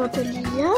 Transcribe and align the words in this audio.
m'appelle 0.00 0.30
Lilia, 0.30 0.70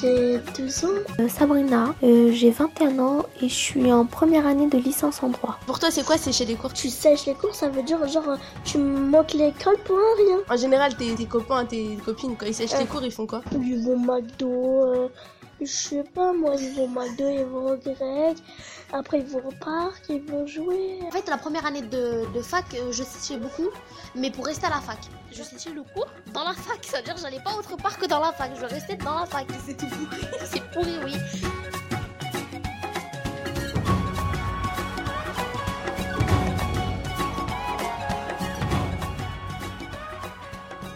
j'ai 0.00 0.38
12 0.58 0.84
ans. 0.84 0.88
Euh, 1.20 1.28
Sabrina, 1.28 1.94
euh, 2.02 2.32
j'ai 2.32 2.50
21 2.50 2.98
ans 2.98 3.26
et 3.40 3.48
je 3.48 3.54
suis 3.54 3.92
en 3.92 4.04
première 4.06 4.46
année 4.46 4.66
de 4.68 4.76
licence 4.78 5.22
en 5.22 5.28
droit. 5.28 5.58
Pour 5.66 5.78
toi, 5.78 5.90
c'est 5.90 6.04
quoi 6.04 6.16
sécher 6.18 6.44
les 6.46 6.54
cours? 6.56 6.72
Tu 6.72 6.88
sèches 6.88 7.26
les 7.26 7.34
cours, 7.34 7.54
ça 7.54 7.68
veut 7.68 7.82
dire 7.82 8.06
genre 8.08 8.36
tu 8.64 8.78
manques 8.78 9.34
l'école 9.34 9.76
pour 9.84 9.96
un 9.96 10.16
rien. 10.24 10.38
En 10.50 10.56
général, 10.56 10.96
tes, 10.96 11.14
tes 11.14 11.26
copains, 11.26 11.64
tes 11.64 11.96
copines, 12.04 12.34
quand 12.36 12.46
ils 12.46 12.54
sèchent 12.54 12.72
les 12.72 12.84
Euh. 12.84 12.86
cours, 12.86 13.02
ils 13.04 13.12
font 13.12 13.26
quoi? 13.26 13.42
Ils 13.52 13.84
vont 13.84 13.98
McDo, 13.98 14.84
euh, 14.84 15.08
je 15.60 15.66
sais 15.66 16.04
pas 16.14 16.32
moi, 16.32 16.54
ils 16.58 16.74
vont 16.74 16.88
McDo, 16.88 17.28
ils 17.28 17.44
vont 17.44 17.72
au 17.72 17.76
grec, 17.76 18.36
après 18.92 19.18
ils 19.20 19.26
vont 19.26 19.42
au 19.46 19.64
parc, 19.64 20.02
ils 20.08 20.22
vont 20.22 20.46
jouer. 20.46 20.98
En 21.06 21.10
fait, 21.12 21.28
la 21.28 21.38
première 21.38 21.66
année 21.66 21.82
de, 21.82 22.24
de 22.34 22.42
fac, 22.42 22.64
je 22.90 23.02
séchais 23.04 23.38
beaucoup, 23.38 23.68
mais 24.16 24.30
pour 24.30 24.46
rester 24.46 24.66
à 24.66 24.70
la 24.70 24.80
fac. 24.80 24.98
Je 25.32 25.44
séchais 25.44 25.70
le 25.70 25.82
cours 25.82 26.08
dans 26.34 26.42
la 26.42 26.54
fac, 26.54 26.82
ça 26.82 26.98
veut 26.98 27.04
dire 27.04 27.14
que 27.14 27.20
j'allais 27.20 27.40
pas 27.40 27.54
autre 27.54 27.76
part 27.76 27.96
que 27.96 28.06
dans 28.06 28.18
la 28.18 28.32
fac, 28.32 28.50
je 28.60 28.64
restais 28.64 28.96
dans 28.96 29.20
la 29.20 29.26
fac. 29.26 29.46
C'est 29.64 29.76
tout 29.76 29.86
pourri. 29.86 30.26
C'est 30.44 30.70
pourri, 30.72 30.96
oui. 31.04 31.14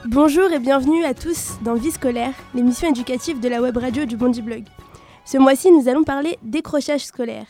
Bonjour 0.07 0.51
et 0.51 0.59
bienvenue 0.59 1.05
à 1.05 1.15
tous 1.15 1.52
dans 1.62 1.74
Vie 1.74 1.93
scolaire, 1.93 2.35
l'émission 2.55 2.88
éducative 2.88 3.38
de 3.38 3.48
la 3.48 3.62
web 3.62 3.77
radio 3.77 4.05
du 4.05 4.16
Bondi 4.16 4.43
Blog. 4.43 4.65
Ce 5.24 5.38
mois-ci, 5.38 5.71
nous 5.71 5.88
allons 5.88 6.02
parler 6.02 6.38
décrochage 6.43 7.07
scolaire. 7.07 7.46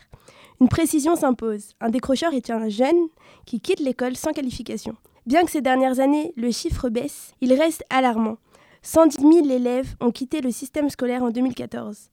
Une 0.61 0.69
précision 0.69 1.15
s'impose. 1.15 1.73
Un 1.81 1.89
décrocheur 1.89 2.33
est 2.33 2.51
un 2.51 2.69
jeune 2.69 3.07
qui 3.45 3.59
quitte 3.59 3.79
l'école 3.79 4.15
sans 4.15 4.33
qualification. 4.33 4.95
Bien 5.25 5.43
que 5.43 5.49
ces 5.51 5.61
dernières 5.61 5.99
années, 5.99 6.33
le 6.35 6.51
chiffre 6.51 6.89
baisse, 6.89 7.33
il 7.41 7.53
reste 7.53 7.83
alarmant. 7.89 8.37
110 8.83 9.17
000 9.21 9.49
élèves 9.49 9.95
ont 9.99 10.11
quitté 10.11 10.39
le 10.41 10.51
système 10.51 10.89
scolaire 10.89 11.23
en 11.23 11.31
2014. 11.31 12.11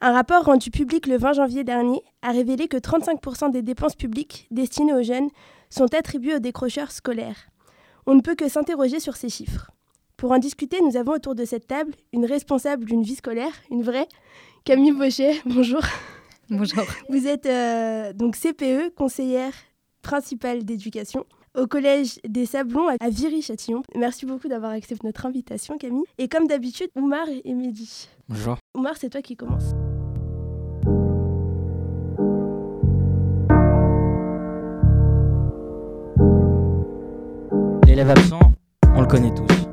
Un 0.00 0.12
rapport 0.12 0.44
rendu 0.44 0.70
public 0.70 1.06
le 1.06 1.18
20 1.18 1.34
janvier 1.34 1.64
dernier 1.64 2.00
a 2.22 2.30
révélé 2.30 2.66
que 2.66 2.78
35% 2.78 3.50
des 3.50 3.60
dépenses 3.60 3.96
publiques 3.96 4.46
destinées 4.50 4.94
aux 4.94 5.02
jeunes 5.02 5.28
sont 5.68 5.92
attribuées 5.92 6.36
aux 6.36 6.40
décrocheurs 6.40 6.90
scolaires. 6.90 7.50
On 8.06 8.14
ne 8.14 8.22
peut 8.22 8.34
que 8.34 8.48
s'interroger 8.48 9.00
sur 9.00 9.16
ces 9.16 9.28
chiffres. 9.28 9.70
Pour 10.16 10.32
en 10.32 10.38
discuter, 10.38 10.80
nous 10.80 10.96
avons 10.96 11.12
autour 11.12 11.34
de 11.34 11.44
cette 11.44 11.66
table 11.66 11.92
une 12.14 12.24
responsable 12.24 12.86
d'une 12.86 13.02
vie 13.02 13.16
scolaire, 13.16 13.52
une 13.70 13.82
vraie, 13.82 14.08
Camille 14.64 14.92
Bauchet. 14.92 15.40
Bonjour. 15.46 15.82
Bonjour. 16.48 16.84
Vous 17.10 17.26
êtes 17.26 17.46
euh, 17.46 18.14
donc 18.14 18.36
CPE, 18.36 18.94
conseillère 18.94 19.52
principale 20.00 20.64
d'éducation 20.64 21.26
au 21.54 21.66
collège 21.66 22.18
des 22.26 22.46
Sablons 22.46 22.88
à 23.00 23.08
Viry-Châtillon. 23.08 23.82
Merci 23.96 24.26
beaucoup 24.26 24.48
d'avoir 24.48 24.72
accepté 24.72 25.06
notre 25.06 25.26
invitation, 25.26 25.78
Camille. 25.78 26.04
Et 26.18 26.28
comme 26.28 26.46
d'habitude, 26.46 26.88
Oumar 26.96 27.26
et 27.28 27.54
Mehdi. 27.54 28.08
Bonjour. 28.28 28.56
Oumar, 28.76 28.96
c'est 28.96 29.10
toi 29.10 29.22
qui 29.22 29.36
commence. 29.36 29.74
L'élève 37.86 38.10
absent, 38.10 38.40
on 38.94 39.00
le 39.00 39.06
connaît 39.06 39.34
tous. 39.34 39.68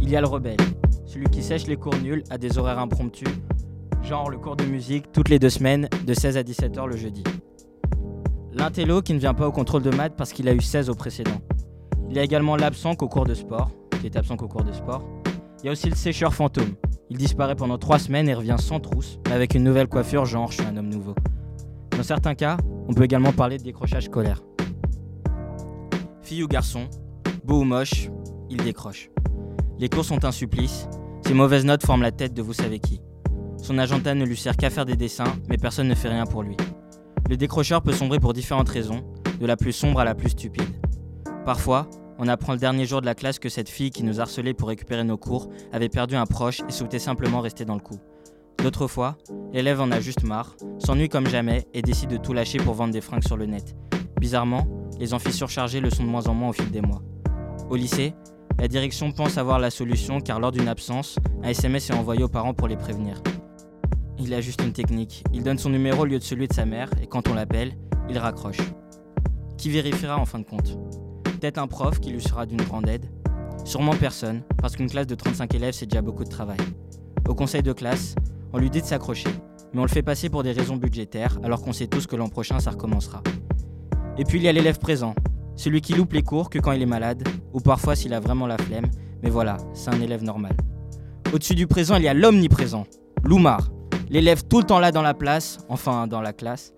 Il 0.00 0.10
y 0.10 0.16
a 0.16 0.20
le 0.20 0.26
rebelle, 0.26 0.58
celui 1.06 1.26
qui 1.26 1.42
sèche 1.42 1.66
les 1.66 1.76
cours 1.76 1.96
nuls 1.96 2.22
à 2.30 2.38
des 2.38 2.58
horaires 2.58 2.78
impromptus, 2.78 3.28
genre 4.02 4.30
le 4.30 4.36
cours 4.36 4.54
de 4.56 4.64
musique 4.64 5.10
toutes 5.12 5.28
les 5.28 5.38
deux 5.38 5.50
semaines 5.50 5.88
de 6.06 6.14
16 6.14 6.36
à 6.36 6.42
17 6.42 6.78
heures 6.78 6.86
le 6.86 6.96
jeudi. 6.96 7.24
L'intello 8.56 9.02
qui 9.02 9.14
ne 9.14 9.18
vient 9.18 9.34
pas 9.34 9.48
au 9.48 9.52
contrôle 9.52 9.82
de 9.82 9.90
maths 9.90 10.14
parce 10.16 10.32
qu'il 10.32 10.48
a 10.48 10.54
eu 10.54 10.60
16 10.60 10.88
au 10.88 10.94
précédent. 10.94 11.40
Il 12.08 12.16
y 12.16 12.20
a 12.20 12.22
également 12.22 12.54
l'absent 12.54 12.94
qu'au 12.94 13.08
cours 13.08 13.26
de 13.26 13.34
sport, 13.34 13.70
qui 14.00 14.06
est 14.06 14.16
absent 14.16 14.36
qu'au 14.36 14.46
cours 14.46 14.62
de 14.62 14.72
sport. 14.72 15.02
Il 15.62 15.66
y 15.66 15.68
a 15.68 15.72
aussi 15.72 15.88
le 15.88 15.96
sécheur 15.96 16.32
fantôme. 16.32 16.74
Il 17.10 17.16
disparaît 17.18 17.56
pendant 17.56 17.78
3 17.78 17.98
semaines 17.98 18.28
et 18.28 18.34
revient 18.34 18.56
sans 18.58 18.78
trousse, 18.78 19.18
mais 19.26 19.32
avec 19.32 19.54
une 19.54 19.64
nouvelle 19.64 19.88
coiffure 19.88 20.24
genre 20.24 20.52
je 20.52 20.62
suis 20.62 20.66
un 20.70 20.76
homme 20.76 20.88
nouveau. 20.88 21.14
Dans 21.96 22.02
certains 22.04 22.34
cas, 22.34 22.56
on 22.88 22.94
peut 22.94 23.04
également 23.04 23.32
parler 23.32 23.58
de 23.58 23.64
décrochage 23.64 24.04
scolaire. 24.04 24.40
Fille 26.22 26.44
ou 26.44 26.48
garçon, 26.48 26.88
beau 27.44 27.60
ou 27.60 27.64
moche, 27.64 28.08
il 28.50 28.58
décroche. 28.62 29.10
Les 29.78 29.88
cours 29.88 30.04
sont 30.04 30.24
un 30.24 30.32
supplice, 30.32 30.88
ses 31.26 31.34
mauvaises 31.34 31.64
notes 31.64 31.84
forment 31.84 32.02
la 32.02 32.12
tête 32.12 32.34
de 32.34 32.42
vous 32.42 32.52
savez 32.52 32.78
qui. 32.78 33.00
Son 33.56 33.78
agenda 33.78 34.14
ne 34.14 34.24
lui 34.24 34.36
sert 34.36 34.56
qu'à 34.56 34.70
faire 34.70 34.84
des 34.84 34.96
dessins, 34.96 35.32
mais 35.48 35.56
personne 35.56 35.88
ne 35.88 35.94
fait 35.94 36.08
rien 36.08 36.24
pour 36.24 36.42
lui. 36.42 36.56
Le 37.28 37.36
décrocheur 37.36 37.82
peut 37.82 37.92
sombrer 37.92 38.20
pour 38.20 38.34
différentes 38.34 38.68
raisons, 38.68 39.02
de 39.40 39.46
la 39.46 39.56
plus 39.56 39.72
sombre 39.72 40.00
à 40.00 40.04
la 40.04 40.14
plus 40.14 40.30
stupide. 40.30 40.68
Parfois, 41.46 41.88
on 42.18 42.28
apprend 42.28 42.52
le 42.52 42.58
dernier 42.58 42.84
jour 42.84 43.00
de 43.00 43.06
la 43.06 43.14
classe 43.14 43.38
que 43.38 43.48
cette 43.48 43.68
fille 43.68 43.90
qui 43.90 44.02
nous 44.02 44.20
harcelait 44.20 44.54
pour 44.54 44.68
récupérer 44.68 45.04
nos 45.04 45.16
cours 45.16 45.48
avait 45.72 45.88
perdu 45.88 46.16
un 46.16 46.26
proche 46.26 46.60
et 46.68 46.72
souhaitait 46.72 46.98
simplement 46.98 47.40
rester 47.40 47.64
dans 47.64 47.74
le 47.74 47.80
coup. 47.80 47.98
D'autres 48.62 48.86
fois, 48.86 49.16
l'élève 49.52 49.80
en 49.80 49.90
a 49.90 50.00
juste 50.00 50.22
marre, 50.22 50.54
s'ennuie 50.78 51.08
comme 51.08 51.26
jamais 51.26 51.66
et 51.74 51.82
décide 51.82 52.10
de 52.10 52.16
tout 52.18 52.32
lâcher 52.32 52.58
pour 52.58 52.74
vendre 52.74 52.92
des 52.92 53.00
fringues 53.00 53.26
sur 53.26 53.36
le 53.36 53.46
net. 53.46 53.74
Bizarrement, 54.20 54.66
les 54.98 55.12
amphis 55.12 55.32
surchargés 55.32 55.80
le 55.80 55.90
sont 55.90 56.04
de 56.04 56.08
moins 56.08 56.26
en 56.28 56.34
moins 56.34 56.50
au 56.50 56.52
fil 56.52 56.70
des 56.70 56.80
mois. 56.80 57.02
Au 57.68 57.76
lycée, 57.76 58.14
la 58.58 58.68
direction 58.68 59.12
pense 59.12 59.38
avoir 59.38 59.58
la 59.58 59.70
solution 59.70 60.20
car 60.20 60.40
lors 60.40 60.52
d'une 60.52 60.68
absence, 60.68 61.18
un 61.42 61.48
SMS 61.48 61.90
est 61.90 61.94
envoyé 61.94 62.22
aux 62.22 62.28
parents 62.28 62.54
pour 62.54 62.68
les 62.68 62.76
prévenir. 62.76 63.20
Il 64.26 64.32
a 64.32 64.40
juste 64.40 64.62
une 64.62 64.72
technique, 64.72 65.22
il 65.34 65.42
donne 65.42 65.58
son 65.58 65.68
numéro 65.68 66.00
au 66.00 66.04
lieu 66.06 66.18
de 66.18 66.24
celui 66.24 66.48
de 66.48 66.54
sa 66.54 66.64
mère 66.64 66.88
et 67.02 67.06
quand 67.06 67.28
on 67.28 67.34
l'appelle, 67.34 67.72
il 68.08 68.16
raccroche. 68.16 68.56
Qui 69.58 69.68
vérifiera 69.68 70.16
en 70.18 70.24
fin 70.24 70.38
de 70.38 70.44
compte? 70.44 70.78
Peut-être 71.24 71.58
un 71.58 71.66
prof 71.66 72.00
qui 72.00 72.10
lui 72.10 72.22
sera 72.22 72.46
d'une 72.46 72.62
grande 72.62 72.88
aide 72.88 73.04
Sûrement 73.66 73.92
personne, 73.94 74.40
parce 74.62 74.76
qu'une 74.76 74.88
classe 74.88 75.06
de 75.06 75.14
35 75.14 75.54
élèves 75.54 75.74
c'est 75.74 75.84
déjà 75.84 76.00
beaucoup 76.00 76.24
de 76.24 76.30
travail. 76.30 76.56
Au 77.28 77.34
conseil 77.34 77.62
de 77.62 77.74
classe, 77.74 78.14
on 78.54 78.58
lui 78.58 78.70
dit 78.70 78.80
de 78.80 78.86
s'accrocher, 78.86 79.28
mais 79.74 79.80
on 79.80 79.84
le 79.84 79.90
fait 79.90 80.02
passer 80.02 80.30
pour 80.30 80.42
des 80.42 80.52
raisons 80.52 80.76
budgétaires 80.76 81.38
alors 81.42 81.60
qu'on 81.60 81.74
sait 81.74 81.86
tous 81.86 82.06
que 82.06 82.16
l'an 82.16 82.30
prochain 82.30 82.60
ça 82.60 82.70
recommencera. 82.70 83.22
Et 84.16 84.24
puis 84.24 84.38
il 84.38 84.44
y 84.44 84.48
a 84.48 84.52
l'élève 84.52 84.78
présent, 84.78 85.14
celui 85.54 85.82
qui 85.82 85.92
loupe 85.92 86.14
les 86.14 86.22
cours 86.22 86.48
que 86.48 86.58
quand 86.58 86.72
il 86.72 86.80
est 86.80 86.86
malade, 86.86 87.28
ou 87.52 87.60
parfois 87.60 87.94
s'il 87.94 88.14
a 88.14 88.20
vraiment 88.20 88.46
la 88.46 88.56
flemme, 88.56 88.86
mais 89.22 89.28
voilà, 89.28 89.58
c'est 89.74 89.90
un 89.90 90.00
élève 90.00 90.22
normal. 90.22 90.56
Au-dessus 91.34 91.54
du 91.54 91.66
présent, 91.66 91.96
il 91.96 92.04
y 92.04 92.08
a 92.08 92.14
l'omniprésent, 92.14 92.84
Loumar, 93.22 93.70
l'élève 94.10 94.44
tout 94.44 94.58
le 94.58 94.64
temps 94.64 94.78
là 94.78 94.92
dans 94.92 95.02
la 95.02 95.14
place, 95.14 95.58
enfin 95.68 96.06
dans 96.06 96.20
la 96.20 96.32
classe. 96.32 96.72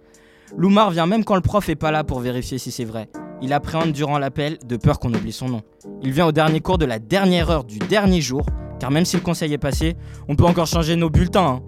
Loumar 0.56 0.91
vient 0.91 1.06
même 1.06 1.25
quand 1.25 1.34
le 1.34 1.41
prof 1.41 1.69
est 1.69 1.75
pas 1.76 1.91
là 1.91 2.04
pour 2.04 2.20
vérifier 2.20 2.59
si 2.59 2.70
c'est 2.70 2.84
vrai. 2.84 3.09
Il 3.42 3.53
appréhende 3.53 3.92
durant 3.92 4.19
l'appel 4.19 4.59
de 4.64 4.76
peur 4.76 4.98
qu'on 4.98 5.12
oublie 5.12 5.32
son 5.32 5.48
nom. 5.48 5.62
Il 6.03 6.12
vient 6.12 6.26
au 6.26 6.32
dernier 6.32 6.60
cours 6.60 6.78
de 6.78 6.86
la 6.86 6.98
dernière 6.98 7.50
heure 7.50 7.65
du 7.65 7.78
dernier 7.78 8.20
jour, 8.20 8.47
car 8.78 8.91
même 8.91 9.04
si 9.04 9.16
le 9.16 9.22
conseil 9.22 9.53
est 9.53 9.59
passé, 9.59 9.97
on 10.28 10.36
peut 10.36 10.44
encore 10.44 10.66
changer 10.66 10.97
nos 10.97 11.10
bulletins. 11.10 11.47
hein. 11.47 11.62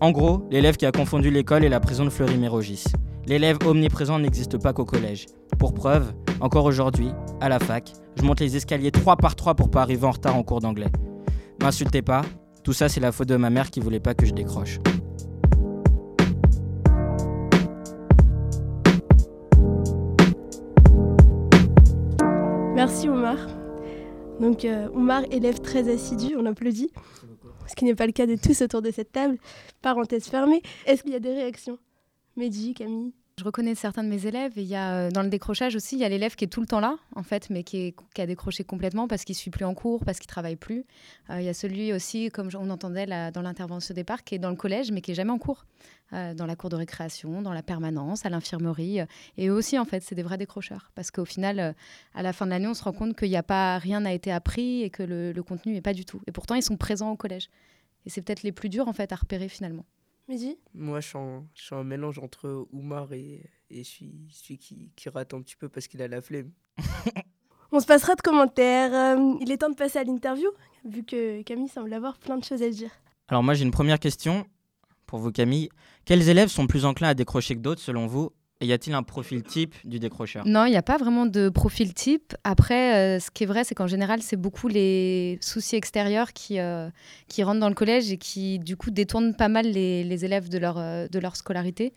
En 0.00 0.10
gros, 0.10 0.46
l'élève 0.50 0.76
qui 0.76 0.84
a 0.84 0.92
confondu 0.92 1.30
l'école 1.30 1.64
et 1.64 1.70
la 1.70 1.80
prison 1.80 2.04
de 2.04 2.10
Fleury-Mérogis. 2.10 2.84
L'élève 3.26 3.56
omniprésent 3.64 4.18
n'existe 4.18 4.58
pas 4.58 4.72
qu'au 4.72 4.84
collège. 4.84 5.26
Pour 5.58 5.72
preuve, 5.72 6.12
encore 6.40 6.64
aujourd'hui, 6.66 7.08
à 7.40 7.48
la 7.48 7.58
fac, 7.58 7.92
je 8.16 8.22
monte 8.22 8.40
les 8.40 8.56
escaliers 8.56 8.90
3 8.90 9.16
par 9.16 9.36
3 9.36 9.54
pour 9.54 9.70
pas 9.70 9.82
arriver 9.82 10.06
en 10.06 10.10
retard 10.10 10.36
en 10.36 10.42
cours 10.42 10.60
d'anglais. 10.60 10.90
M'insultez 11.62 12.02
pas, 12.02 12.22
tout 12.62 12.74
ça 12.74 12.88
c'est 12.88 13.00
la 13.00 13.10
faute 13.10 13.28
de 13.28 13.36
ma 13.36 13.48
mère 13.48 13.70
qui 13.70 13.80
voulait 13.80 14.00
pas 14.00 14.14
que 14.14 14.26
je 14.26 14.32
décroche. 14.32 14.78
Merci 22.76 23.08
Oumar. 23.08 23.38
Donc 24.38 24.66
euh, 24.66 24.90
Oumar, 24.90 25.22
élève 25.30 25.60
très 25.60 25.90
assidu, 25.90 26.36
on 26.36 26.44
applaudit. 26.44 26.90
Ce 27.66 27.74
qui 27.74 27.86
n'est 27.86 27.94
pas 27.94 28.04
le 28.04 28.12
cas 28.12 28.26
de 28.26 28.36
tous 28.36 28.60
autour 28.60 28.82
de 28.82 28.90
cette 28.90 29.12
table. 29.12 29.38
Parenthèse 29.80 30.26
fermée. 30.26 30.60
Est-ce 30.84 31.02
qu'il 31.02 31.12
y 31.12 31.16
a 31.16 31.18
des 31.18 31.32
réactions? 31.32 31.78
Mehdi, 32.36 32.74
Camille? 32.74 33.14
Je 33.38 33.44
reconnais 33.44 33.74
certains 33.74 34.02
de 34.02 34.08
mes 34.08 34.24
élèves 34.26 34.52
et 34.56 34.62
il 34.62 34.66
y 34.66 34.76
a 34.76 34.94
euh, 34.94 35.10
dans 35.10 35.22
le 35.22 35.28
décrochage 35.28 35.76
aussi, 35.76 35.96
il 35.96 35.98
y 35.98 36.06
a 36.06 36.08
l'élève 36.08 36.36
qui 36.36 36.44
est 36.44 36.48
tout 36.48 36.62
le 36.62 36.66
temps 36.66 36.80
là 36.80 36.96
en 37.14 37.22
fait, 37.22 37.50
mais 37.50 37.64
qui, 37.64 37.94
a 38.16 38.24
décroché 38.24 38.64
complètement 38.64 39.08
parce 39.08 39.24
qu'il 39.24 39.34
suit 39.34 39.50
plus 39.50 39.66
en 39.66 39.74
cours, 39.74 40.06
parce 40.06 40.18
qu'il 40.18 40.26
travaille 40.26 40.56
plus. 40.56 40.86
Euh, 41.28 41.38
il 41.38 41.44
y 41.44 41.50
a 41.50 41.52
celui 41.52 41.92
aussi, 41.92 42.30
comme 42.30 42.48
on 42.58 42.70
entendait 42.70 43.04
dans 43.04 43.42
l'intervention 43.42 43.92
au 43.92 43.94
départ, 43.94 44.24
qui 44.24 44.36
est 44.36 44.38
dans 44.38 44.48
le 44.48 44.56
collège 44.56 44.90
mais 44.90 45.02
qui 45.02 45.10
est 45.10 45.14
jamais 45.14 45.32
en 45.32 45.38
cours, 45.38 45.66
Euh, 46.14 46.32
dans 46.34 46.46
la 46.46 46.56
cour 46.56 46.70
de 46.70 46.76
récréation, 46.76 47.42
dans 47.42 47.52
la 47.52 47.62
permanence, 47.62 48.24
à 48.24 48.30
l'infirmerie. 48.30 49.00
et 49.36 49.50
aussi 49.50 49.78
en 49.78 49.84
fait, 49.84 50.02
c'est 50.02 50.14
des 50.14 50.22
vrais 50.22 50.38
décrocheurs 50.38 50.90
parce 50.94 51.10
qu'au 51.10 51.26
final, 51.26 51.74
à 52.14 52.22
la 52.22 52.32
fin 52.32 52.46
de 52.46 52.52
l'année, 52.52 52.68
on 52.68 52.74
se 52.74 52.84
rend 52.84 52.92
compte 52.92 53.14
qu'il 53.18 53.28
n'y 53.28 53.36
a 53.36 53.42
pas 53.42 53.76
rien 53.76 54.00
n'a 54.00 54.14
été 54.14 54.32
appris 54.32 54.82
et 54.82 54.88
que 54.88 55.02
le, 55.02 55.32
le 55.32 55.42
contenu 55.42 55.74
n'est 55.74 55.82
pas 55.82 55.94
du 55.94 56.06
tout. 56.06 56.22
Et 56.26 56.32
pourtant, 56.32 56.54
ils 56.54 56.62
sont 56.62 56.78
présents 56.78 57.10
au 57.10 57.16
collège. 57.16 57.50
Et 58.06 58.10
c'est 58.10 58.22
peut-être 58.22 58.44
les 58.44 58.52
plus 58.52 58.70
durs 58.70 58.88
en 58.88 58.94
fait 58.94 59.12
à 59.12 59.16
repérer 59.16 59.48
finalement. 59.48 59.84
Mehdi 60.28 60.58
Moi, 60.74 61.00
je 61.00 61.08
suis, 61.08 61.18
un, 61.18 61.44
je 61.54 61.62
suis 61.62 61.74
un 61.74 61.84
mélange 61.84 62.18
entre 62.18 62.66
Oumar 62.72 63.12
et, 63.12 63.48
et 63.70 63.84
celui, 63.84 64.28
celui 64.30 64.58
qui, 64.58 64.90
qui 64.96 65.08
rate 65.08 65.34
un 65.34 65.40
petit 65.40 65.56
peu 65.56 65.68
parce 65.68 65.86
qu'il 65.86 66.02
a 66.02 66.08
la 66.08 66.20
flemme. 66.20 66.50
On 67.72 67.80
se 67.80 67.86
passera 67.86 68.14
de 68.14 68.22
commentaires. 68.22 68.94
Euh, 68.94 69.34
il 69.40 69.50
est 69.50 69.58
temps 69.58 69.70
de 69.70 69.74
passer 69.74 69.98
à 69.98 70.04
l'interview, 70.04 70.48
vu 70.84 71.04
que 71.04 71.42
Camille 71.42 71.68
semble 71.68 71.92
avoir 71.92 72.18
plein 72.18 72.38
de 72.38 72.44
choses 72.44 72.62
à 72.62 72.70
dire. 72.70 72.90
Alors 73.28 73.42
moi 73.42 73.54
j'ai 73.54 73.64
une 73.64 73.72
première 73.72 73.98
question 73.98 74.46
pour 75.06 75.18
vous 75.18 75.32
Camille. 75.32 75.68
Quels 76.04 76.28
élèves 76.28 76.48
sont 76.48 76.66
plus 76.66 76.84
enclins 76.84 77.08
à 77.08 77.14
décrocher 77.14 77.54
que 77.56 77.60
d'autres 77.60 77.80
selon 77.80 78.06
vous 78.06 78.30
Y 78.62 78.72
a-t-il 78.72 78.94
un 78.94 79.02
profil 79.02 79.42
type 79.42 79.74
du 79.84 79.98
décrocheur? 79.98 80.46
Non, 80.46 80.64
il 80.64 80.70
n'y 80.70 80.78
a 80.78 80.82
pas 80.82 80.96
vraiment 80.96 81.26
de 81.26 81.50
profil 81.50 81.92
type. 81.92 82.34
Après, 82.42 83.16
euh, 83.16 83.20
ce 83.20 83.30
qui 83.30 83.42
est 83.42 83.46
vrai, 83.46 83.64
c'est 83.64 83.74
qu'en 83.74 83.86
général, 83.86 84.22
c'est 84.22 84.36
beaucoup 84.36 84.68
les 84.68 85.38
soucis 85.42 85.76
extérieurs 85.76 86.32
qui, 86.32 86.58
euh, 86.58 86.88
qui 87.28 87.42
rentrent 87.42 87.60
dans 87.60 87.68
le 87.68 87.74
collège 87.74 88.10
et 88.10 88.16
qui, 88.16 88.58
du 88.58 88.78
coup, 88.78 88.90
détournent 88.90 89.36
pas 89.36 89.48
mal 89.48 89.66
les, 89.66 90.04
les 90.04 90.24
élèves 90.24 90.48
de 90.48 90.56
leur, 90.56 90.78
euh, 90.78 91.06
de 91.06 91.18
leur 91.18 91.36
scolarité. 91.36 91.92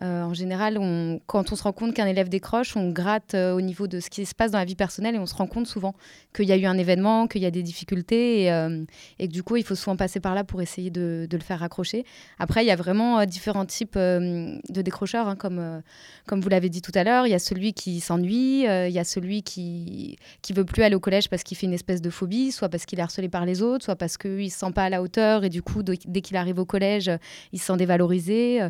Euh, 0.00 0.22
en 0.22 0.32
général, 0.32 0.78
quand 1.26 1.52
on 1.52 1.56
se 1.56 1.62
rend 1.62 1.72
compte 1.72 1.92
qu'un 1.92 2.06
élève 2.06 2.30
décroche, 2.30 2.76
on 2.76 2.90
gratte 2.90 3.34
euh, 3.34 3.52
au 3.52 3.60
niveau 3.60 3.86
de 3.86 4.00
ce 4.00 4.08
qui 4.08 4.24
se 4.24 4.34
passe 4.34 4.50
dans 4.50 4.58
la 4.58 4.64
vie 4.64 4.74
personnelle 4.74 5.14
et 5.14 5.18
on 5.18 5.26
se 5.26 5.34
rend 5.34 5.46
compte 5.46 5.66
souvent 5.66 5.94
qu'il 6.34 6.46
y 6.46 6.52
a 6.52 6.56
eu 6.56 6.64
un 6.64 6.78
événement, 6.78 7.26
qu'il 7.26 7.42
y 7.42 7.46
a 7.46 7.50
des 7.50 7.62
difficultés 7.62 8.44
et, 8.44 8.52
euh, 8.52 8.84
que 9.20 9.26
du 9.26 9.42
coup, 9.42 9.56
il 9.56 9.64
faut 9.64 9.74
souvent 9.74 9.96
passer 9.96 10.18
par 10.18 10.34
là 10.34 10.44
pour 10.44 10.62
essayer 10.62 10.90
de, 10.90 11.28
le 11.30 11.38
faire 11.38 11.58
raccrocher. 11.58 12.06
Après, 12.38 12.64
il 12.64 12.68
y 12.68 12.70
a 12.70 12.76
vraiment 12.76 13.24
différents 13.26 13.66
types 13.66 13.96
de 13.96 14.82
décrocheurs, 14.82 15.28
hein, 15.28 15.36
comme, 15.36 15.82
comme 16.26 16.40
vous 16.40 16.48
l'avez 16.48 16.68
dit 16.68 16.82
tout 16.82 16.92
à 16.94 17.04
l'heure. 17.04 17.26
Il 17.26 17.30
y 17.30 17.34
a 17.34 17.38
celui 17.38 17.74
qui 17.74 18.00
s'ennuie, 18.00 18.64
il 18.64 18.92
y 18.92 18.98
a 18.98 19.04
celui 19.04 19.42
qui 19.42 20.16
qui 20.40 20.52
veut 20.52 20.64
plus 20.64 20.82
aller 20.82 20.94
au 20.94 21.00
collège 21.00 21.28
parce 21.28 21.42
qu'il 21.42 21.56
fait 21.56 21.66
une 21.66 21.72
espèce 21.72 22.00
de 22.00 22.10
phobie, 22.10 22.52
soit 22.52 22.68
parce 22.68 22.86
qu'il 22.86 22.98
est 22.98 23.02
harcelé 23.02 23.28
par 23.28 23.44
les 23.44 23.62
autres, 23.62 23.84
soit 23.84 23.96
parce 23.96 24.16
qu'il 24.16 24.50
se 24.50 24.58
sent 24.58 24.72
pas 24.72 24.84
à 24.84 24.90
la 24.90 25.02
hauteur 25.02 25.44
et 25.44 25.48
du 25.48 25.62
coup, 25.62 25.82
dès 25.82 26.20
qu'il 26.20 26.36
arrive 26.36 26.58
au 26.58 26.64
collège, 26.64 27.10
il 27.52 27.60
se 27.60 27.66
sent 27.66 27.76
dévalorisé. 27.76 28.68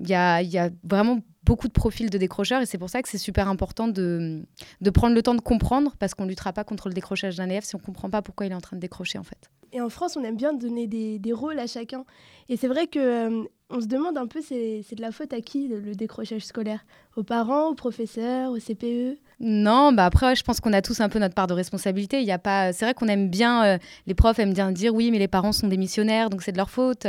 Il 0.00 0.08
y 0.08 0.14
a, 0.14 0.70
vraiment 0.82 1.20
beaucoup 1.44 1.68
de 1.68 1.72
profils 1.72 2.10
de 2.10 2.18
décrocheurs 2.18 2.62
et 2.62 2.66
c'est 2.66 2.78
pour 2.78 2.90
ça 2.90 3.02
que 3.02 3.08
c'est 3.08 3.18
super 3.18 3.48
important 3.48 3.88
de, 3.88 4.44
prendre 4.92 5.14
le 5.14 5.22
temps 5.22 5.34
de 5.34 5.40
comprendre 5.40 5.94
parce 5.98 6.14
qu'on 6.14 6.24
ne 6.24 6.28
luttera 6.28 6.52
pas 6.52 6.64
contre 6.64 6.88
le 6.88 6.94
décrochage 6.94 7.36
d'un 7.36 7.46
élève 7.46 7.64
si 7.64 7.74
on 7.74 7.78
ne 7.78 7.84
comprend 7.84 8.10
pas 8.10 8.22
pourquoi 8.22 8.46
il 8.46 8.52
est 8.52 8.54
en 8.54 8.60
train 8.60 8.76
de 8.76 8.80
décrocher 8.80 9.18
en 9.18 9.24
fait. 9.24 9.50
Et 9.72 9.80
en 9.80 9.88
France, 9.88 10.16
on 10.16 10.24
aime 10.24 10.36
bien 10.36 10.52
donner 10.52 10.86
des, 10.86 11.32
rôles 11.32 11.58
à 11.58 11.66
chacun. 11.66 12.04
Et 12.48 12.56
c'est 12.56 12.66
vrai 12.66 12.88
que 12.88 12.98
euh, 12.98 13.44
on 13.70 13.80
se 13.80 13.86
demande 13.86 14.18
un 14.18 14.26
peu, 14.26 14.40
c'est 14.42 14.82
de 14.94 15.00
la 15.00 15.12
faute 15.12 15.32
à 15.32 15.40
qui 15.40 15.68
le, 15.68 15.94
décrochage 15.94 16.44
scolaire? 16.44 16.84
Aux 17.16 17.22
parents, 17.22 17.68
aux 17.68 17.74
professeurs, 17.74 18.50
au 18.50 18.56
E? 18.56 18.60
CPE 18.60 19.18
Non, 19.42 19.92
bah 19.94 20.04
après, 20.04 20.36
je 20.36 20.42
pense 20.42 20.60
qu'on 20.60 20.74
a 20.74 20.82
tous 20.82 21.00
un 21.00 21.08
peu 21.08 21.18
notre 21.18 21.34
part 21.34 21.46
de 21.46 21.54
responsabilité. 21.54 22.20
Il 22.20 22.26
y 22.26 22.30
a 22.30 22.38
pas, 22.38 22.74
c'est 22.74 22.84
vrai 22.84 22.92
qu'on 22.92 23.08
aime 23.08 23.30
bien, 23.30 23.64
euh, 23.64 23.78
les 24.06 24.14
profs 24.14 24.38
aiment 24.38 24.52
bien 24.52 24.70
dire 24.70 24.94
oui, 24.94 25.10
mais 25.10 25.18
les 25.18 25.28
parents 25.28 25.52
sont 25.52 25.66
des 25.66 25.78
missionnaires, 25.78 26.28
donc 26.28 26.42
c'est 26.42 26.52
de 26.52 26.58
leur 26.58 26.68
faute. 26.68 27.06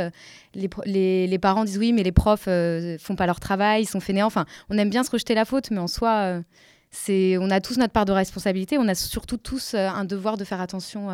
Les, 0.54 0.70
les, 0.86 1.26
les 1.26 1.38
parents 1.38 1.64
disent 1.66 1.76
oui, 1.76 1.92
mais 1.92 2.02
les 2.02 2.12
profs 2.12 2.46
euh, 2.48 2.96
font 2.98 3.16
pas 3.16 3.26
leur 3.26 3.38
travail, 3.38 3.82
ils 3.82 3.86
sont 3.86 4.00
fainéants. 4.00 4.28
Enfin, 4.28 4.46
on 4.70 4.78
aime 4.78 4.88
bien 4.88 5.04
se 5.04 5.10
rejeter 5.10 5.34
la 5.34 5.44
faute, 5.44 5.70
mais 5.70 5.78
en 5.78 5.88
soi, 5.88 6.10
euh, 6.20 6.42
c'est, 6.90 7.36
on 7.38 7.50
a 7.50 7.60
tous 7.60 7.76
notre 7.76 7.92
part 7.92 8.06
de 8.06 8.12
responsabilité. 8.12 8.78
On 8.78 8.88
a 8.88 8.94
surtout 8.94 9.36
tous 9.36 9.74
euh, 9.74 9.88
un 9.88 10.06
devoir 10.06 10.38
de 10.38 10.44
faire 10.44 10.62
attention, 10.62 11.08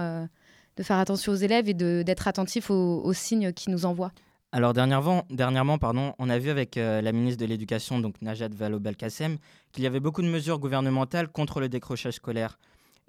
de 0.76 0.82
faire 0.84 0.98
attention 0.98 1.32
aux 1.32 1.36
élèves 1.36 1.68
et 1.68 1.74
d'être 1.74 2.28
attentifs 2.28 2.70
aux, 2.70 3.02
aux 3.02 3.12
signes 3.12 3.52
qu'ils 3.52 3.72
nous 3.72 3.86
envoient. 3.86 4.12
Alors 4.50 4.72
dernièrement, 4.72 5.78
pardon, 5.78 6.14
on 6.18 6.30
a 6.30 6.38
vu 6.38 6.48
avec 6.48 6.78
euh, 6.78 7.02
la 7.02 7.12
ministre 7.12 7.38
de 7.38 7.46
l'Éducation, 7.46 7.98
donc 7.98 8.14
Najat 8.22 8.48
Vallaud-Belkacem, 8.48 9.36
qu'il 9.72 9.84
y 9.84 9.86
avait 9.86 10.00
beaucoup 10.00 10.22
de 10.22 10.28
mesures 10.28 10.58
gouvernementales 10.58 11.28
contre 11.28 11.60
le 11.60 11.68
décrochage 11.68 12.14
scolaire. 12.14 12.58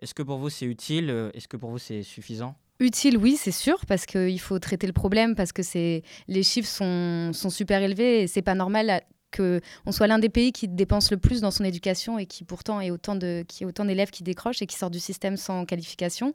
Est-ce 0.01 0.13
que 0.13 0.21
pour 0.21 0.37
vous 0.37 0.49
c'est 0.49 0.65
utile 0.65 1.09
euh, 1.09 1.31
Est-ce 1.33 1.47
que 1.47 1.55
pour 1.55 1.69
vous 1.69 1.77
c'est 1.77 2.03
suffisant? 2.03 2.55
Utile, 2.81 3.17
oui, 3.17 3.37
c'est 3.37 3.51
sûr, 3.51 3.85
parce 3.87 4.05
qu'il 4.05 4.39
faut 4.39 4.59
traiter 4.59 4.87
le 4.87 4.93
problème, 4.93 5.35
parce 5.35 5.51
que 5.51 5.61
les 6.27 6.43
chiffres 6.43 6.69
sont, 6.69 7.31
super 7.33 7.81
élevés 7.81 8.23
et 8.23 8.27
c'est 8.27 8.41
pas 8.41 8.55
normal 8.55 9.01
que 9.31 9.61
on 9.85 9.91
soit 9.91 10.07
l'un 10.07 10.19
des 10.19 10.29
pays 10.29 10.51
qui 10.51 10.67
dépense 10.67 11.11
le 11.11 11.17
plus 11.17 11.41
dans 11.41 11.51
son 11.51 11.63
éducation 11.63 12.17
et 12.19 12.25
qui 12.25 12.43
pourtant 12.43 12.81
ait 12.81 12.89
autant 12.89 13.15
d'élèves 13.15 14.09
qui 14.11 14.23
décrochent 14.23 14.61
et 14.61 14.65
qui 14.65 14.75
sortent 14.75 14.93
du 14.93 14.99
système 14.99 15.37
sans 15.37 15.65
qualification. 15.65 16.33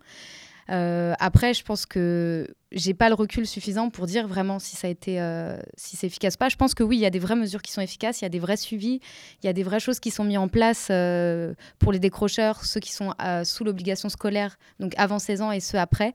Euh, 0.71 1.15
après, 1.19 1.55
je 1.55 1.63
pense 1.63 1.87
que 1.87 2.55
j'ai 2.73 2.95
pas 2.95 3.09
le 3.09 3.15
recul 3.15 3.47
suffisant 3.47 3.91
pour 3.91 4.07
dire 4.07 4.27
vraiment 4.27 4.59
si 4.59 4.77
ça 4.77 4.87
a 4.87 4.91
été 4.91 5.21
euh, 5.21 5.59
si 5.77 5.97
c'est 5.97 6.07
efficace 6.07 6.35
ou 6.35 6.39
pas. 6.39 6.49
Je 6.49 6.57
pense 6.57 6.75
que 6.75 6.83
oui, 6.83 6.97
il 6.97 7.01
y 7.01 7.07
a 7.07 7.11
des 7.11 7.19
vraies 7.19 7.37
mesures 7.37 7.63
qui 7.63 7.73
sont 7.73 7.81
efficaces, 7.81 8.21
il 8.21 8.25
y 8.25 8.27
a 8.27 8.31
des 8.31 8.39
vrais 8.39 8.57
suivis, 8.57 9.01
il 9.43 9.47
y 9.47 9.49
a 9.49 9.53
des 9.53 9.63
vraies 9.63 9.81
choses 9.81 10.01
qui 10.01 10.11
sont 10.11 10.25
mises 10.25 10.39
en 10.39 10.49
place 10.49 10.89
euh, 10.91 11.55
pour 11.79 11.93
les 11.93 11.99
décrocheurs, 11.99 12.65
ceux 12.65 12.81
qui 12.81 12.93
sont 12.93 13.15
sous 13.45 13.65
l'obligation 13.65 14.09
scolaire, 14.09 14.57
donc 14.81 14.95
avant 14.97 15.19
16 15.19 15.43
ans 15.43 15.53
et 15.53 15.61
ceux 15.61 15.79
après. 15.79 16.15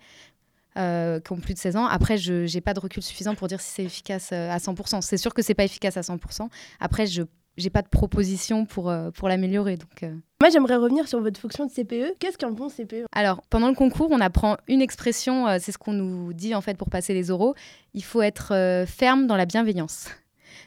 qui 0.75 1.31
ont 1.34 1.40
plus 1.42 1.54
de 1.54 1.60
16 1.60 1.75
ans. 1.75 1.86
Après, 1.86 2.18
je 2.18 2.52
n'ai 2.54 2.62
pas 2.62 2.74
de 2.74 2.80
recul 2.80 3.04
suffisant 3.04 3.36
pour 3.36 3.48
dire 3.48 3.60
si 3.60 3.72
c'est 3.72 3.84
efficace 3.84 4.31
à 4.31 4.57
100%. 4.57 5.02
C'est 5.02 5.18
sûr 5.18 5.34
que 5.34 5.42
c'est 5.42 5.54
pas 5.54 5.66
efficace 5.66 5.98
à 5.98 6.02
100%. 6.02 6.48
Après, 6.80 7.06
je 7.06 7.24
n'ai 7.63 7.69
pas 7.69 7.81
de 7.81 7.88
proposition 7.88 8.65
pour, 8.65 8.89
euh, 8.89 9.11
pour 9.11 9.27
l'améliorer. 9.27 9.77
Donc, 9.77 10.03
euh, 10.03 10.13
Moi, 10.41 10.50
j'aimerais 10.50 10.75
revenir 10.75 11.07
sur 11.07 11.21
votre 11.21 11.39
fonction 11.39 11.65
de 11.65 11.71
CPE. 11.71 12.15
Qu'est-ce 12.19 12.38
qu'un 12.38 12.51
bon 12.51 12.69
CPE 12.69 13.06
alors, 13.11 13.41
pendant 13.50 13.67
le 13.69 13.75
concours, 13.75 14.09
on 14.11 14.19
apprend 14.19 14.57
une 14.67 14.81
expression, 14.81 15.47
euh, 15.47 15.57
c'est 15.59 15.71
ce 15.71 15.77
qu'on 15.77 15.94
nous 15.94 16.33
dit 16.33 16.56
en 16.56 16.61
fait 16.61 16.77
pour 16.77 16.89
passer 16.89 17.13
les 17.13 17.31
oraux. 17.31 17.56
Il 17.94 18.03
faut 18.03 18.21
être 18.21 18.85
ferme 18.88 19.27
dans 19.27 19.35
la 19.35 19.45
bienveillance. 19.45 20.09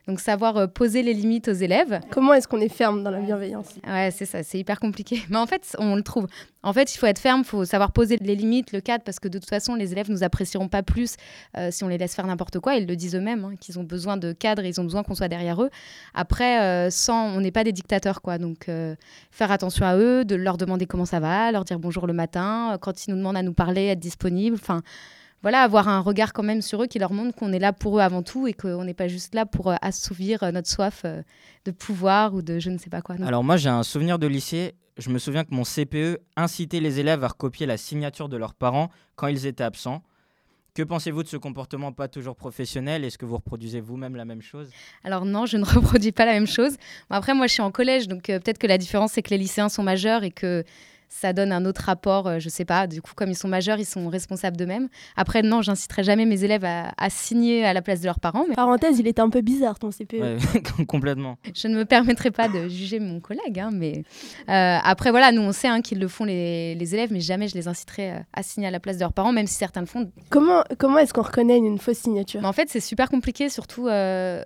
Donc, 0.08 0.20
savoir 0.20 0.56
euh, 0.56 0.66
poser 0.66 1.02
les 1.02 1.14
limites 1.14 1.48
aux 1.48 1.52
élèves. 1.52 2.00
Comment 2.10 2.34
est-ce 2.34 2.48
qu'on 2.48 2.60
est 2.60 2.68
ferme 2.68 3.02
dans 3.02 3.10
la 3.10 3.20
bienveillance? 3.20 3.68
Ouais, 3.86 4.10
c'est 4.10 4.26
ça, 4.26 4.42
c'est 4.42 4.58
hyper 4.58 4.80
compliqué. 4.80 5.22
Mais 5.30 5.36
en 5.36 5.46
fait, 5.46 5.76
on 5.78 5.94
le 5.94 6.02
trouve. 6.02 6.26
En 6.64 6.72
fait, 6.72 6.94
il 6.94 6.98
faut 6.98 7.06
être 7.06 7.18
ferme, 7.18 7.40
il 7.40 7.46
faut 7.46 7.64
savoir 7.64 7.92
poser 7.92 8.16
les 8.18 8.36
limites, 8.36 8.72
le 8.72 8.80
cadre, 8.80 9.02
parce 9.04 9.18
que 9.18 9.26
de 9.28 9.38
toute 9.38 9.48
façon, 9.48 9.74
les 9.74 9.92
élèves 9.92 10.10
nous 10.10 10.22
apprécieront 10.22 10.68
pas 10.68 10.82
plus 10.82 11.16
euh, 11.56 11.70
si 11.72 11.82
on 11.82 11.88
les 11.88 11.98
laisse 11.98 12.14
faire 12.14 12.26
n'importe 12.26 12.60
quoi. 12.60 12.76
Ils 12.76 12.86
le 12.86 12.94
disent 12.94 13.16
eux-mêmes, 13.16 13.44
hein, 13.44 13.54
qu'ils 13.60 13.78
ont 13.78 13.84
besoin 13.84 14.16
de 14.16 14.32
cadre 14.32 14.62
ils 14.64 14.80
ont 14.80 14.84
besoin 14.84 15.02
qu'on 15.02 15.14
soit 15.14 15.28
derrière 15.28 15.62
eux. 15.62 15.70
Après, 16.14 16.60
euh, 16.60 16.90
sans, 16.90 17.36
on 17.36 17.40
n'est 17.40 17.50
pas 17.50 17.64
des 17.64 17.72
dictateurs, 17.72 18.22
quoi. 18.22 18.38
Donc, 18.38 18.68
euh, 18.68 18.94
faire 19.30 19.50
attention 19.50 19.84
à 19.84 19.96
eux, 19.96 20.24
de 20.24 20.36
leur 20.36 20.56
demander 20.56 20.86
comment 20.86 21.04
ça 21.04 21.20
va, 21.20 21.50
leur 21.50 21.64
dire 21.64 21.78
bonjour 21.78 22.06
le 22.06 22.12
matin, 22.12 22.78
quand 22.80 23.06
ils 23.06 23.10
nous 23.10 23.16
demandent 23.16 23.36
à 23.36 23.42
nous 23.42 23.54
parler, 23.54 23.86
être 23.86 24.00
disponible. 24.00 24.56
Enfin, 24.60 24.82
voilà, 25.42 25.62
avoir 25.62 25.88
un 25.88 26.00
regard 26.00 26.32
quand 26.32 26.42
même 26.42 26.62
sur 26.62 26.82
eux 26.82 26.86
qui 26.86 26.98
leur 26.98 27.12
montre 27.12 27.36
qu'on 27.36 27.52
est 27.52 27.58
là 27.58 27.72
pour 27.72 27.98
eux 27.98 28.00
avant 28.00 28.22
tout 28.22 28.46
et 28.46 28.52
qu'on 28.52 28.84
n'est 28.84 28.94
pas 28.94 29.08
juste 29.08 29.34
là 29.34 29.44
pour 29.44 29.70
euh, 29.70 29.76
assouvir 29.82 30.42
euh, 30.42 30.52
notre 30.52 30.68
soif 30.68 31.02
euh, 31.04 31.22
de 31.64 31.70
pouvoir 31.70 32.34
ou 32.34 32.42
de 32.42 32.58
je 32.58 32.70
ne 32.70 32.78
sais 32.78 32.90
pas 32.90 33.02
quoi. 33.02 33.16
Alors 33.26 33.44
moi 33.44 33.56
j'ai 33.56 33.68
un 33.68 33.82
souvenir 33.82 34.18
de 34.18 34.26
lycée, 34.26 34.74
je 34.98 35.10
me 35.10 35.18
souviens 35.18 35.44
que 35.44 35.54
mon 35.54 35.64
CPE 35.64 36.20
incitait 36.36 36.80
les 36.80 37.00
élèves 37.00 37.24
à 37.24 37.28
recopier 37.28 37.66
la 37.66 37.76
signature 37.76 38.28
de 38.28 38.36
leurs 38.36 38.54
parents 38.54 38.90
quand 39.16 39.26
ils 39.26 39.46
étaient 39.46 39.64
absents. 39.64 40.02
Que 40.74 40.82
pensez-vous 40.82 41.22
de 41.22 41.28
ce 41.28 41.36
comportement 41.36 41.92
pas 41.92 42.08
toujours 42.08 42.34
professionnel? 42.34 43.04
Est-ce 43.04 43.18
que 43.18 43.26
vous 43.26 43.36
reproduisez 43.36 43.82
vous-même 43.82 44.16
la 44.16 44.24
même 44.24 44.40
chose? 44.40 44.70
Alors 45.04 45.26
non, 45.26 45.44
je 45.44 45.58
ne 45.58 45.64
reproduis 45.66 46.12
pas 46.12 46.24
la 46.24 46.32
même 46.32 46.46
chose. 46.46 46.76
Bon, 47.10 47.16
après, 47.16 47.34
moi, 47.34 47.46
je 47.46 47.52
suis 47.52 47.62
en 47.62 47.70
collège, 47.70 48.08
donc 48.08 48.30
euh, 48.30 48.38
peut-être 48.38 48.56
que 48.56 48.66
la 48.66 48.78
différence, 48.78 49.12
c'est 49.12 49.22
que 49.22 49.28
les 49.28 49.38
lycéens 49.38 49.68
sont 49.68 49.82
majeurs 49.82 50.24
et 50.24 50.30
que 50.30 50.64
ça 51.14 51.32
donne 51.34 51.52
un 51.52 51.64
autre 51.66 51.82
rapport, 51.82 52.26
euh, 52.26 52.38
je 52.38 52.48
sais 52.48 52.64
pas. 52.64 52.86
Du 52.86 53.02
coup, 53.02 53.12
comme 53.14 53.30
ils 53.30 53.36
sont 53.36 53.46
majeurs, 53.48 53.78
ils 53.78 53.84
sont 53.84 54.08
responsables 54.08 54.56
d'eux-mêmes. 54.56 54.88
Après, 55.14 55.42
non, 55.42 55.60
j'inciterai 55.62 56.02
jamais 56.02 56.24
mes 56.24 56.42
élèves 56.42 56.64
à, 56.64 56.92
à 56.96 57.10
signer 57.10 57.64
à 57.64 57.72
la 57.74 57.82
place 57.82 58.00
de 58.00 58.06
leurs 58.06 58.18
parents, 58.18 58.46
mais 58.48 58.54
Parenthèse, 58.54 58.98
il 58.98 59.06
était 59.06 59.20
un 59.20 59.28
peu 59.28 59.42
bizarre 59.42 59.78
ton 59.78 59.90
CPE. 59.90 60.14
Ouais, 60.14 60.36
complètement. 60.86 61.36
je 61.54 61.68
ne 61.68 61.76
me 61.76 61.84
permettrai 61.84 62.30
pas 62.30 62.48
de 62.48 62.66
juger 62.68 62.98
mon 62.98 63.20
collègue. 63.20 63.60
hein, 63.60 63.70
mais 63.72 64.04
euh, 64.48 64.78
après, 64.82 65.10
voilà, 65.10 65.32
nous, 65.32 65.42
on 65.42 65.52
sait 65.52 65.68
hein, 65.68 65.82
qu'ils 65.82 66.00
le 66.00 66.08
font 66.08 66.24
les, 66.24 66.74
les 66.74 66.94
élèves, 66.94 67.12
mais 67.12 67.20
jamais 67.20 67.46
je 67.46 67.54
les 67.54 67.68
inciterai 67.68 68.10
euh, 68.12 68.18
à 68.32 68.42
signer 68.42 68.68
à 68.68 68.70
la 68.70 68.80
place 68.80 68.96
de 68.96 69.00
leurs 69.00 69.12
parents, 69.12 69.32
même 69.32 69.46
si 69.46 69.54
certains 69.54 69.80
le 69.80 69.86
font. 69.86 70.10
Comment, 70.30 70.64
comment 70.78 70.98
est-ce 70.98 71.12
qu'on 71.12 71.22
reconnaît 71.22 71.58
une 71.58 71.78
fausse 71.78 71.98
signature? 71.98 72.40
Mais 72.40 72.48
en 72.48 72.52
fait, 72.54 72.68
c'est 72.70 72.80
super 72.80 73.10
compliqué, 73.10 73.48
surtout 73.50 73.86
euh, 73.88 74.42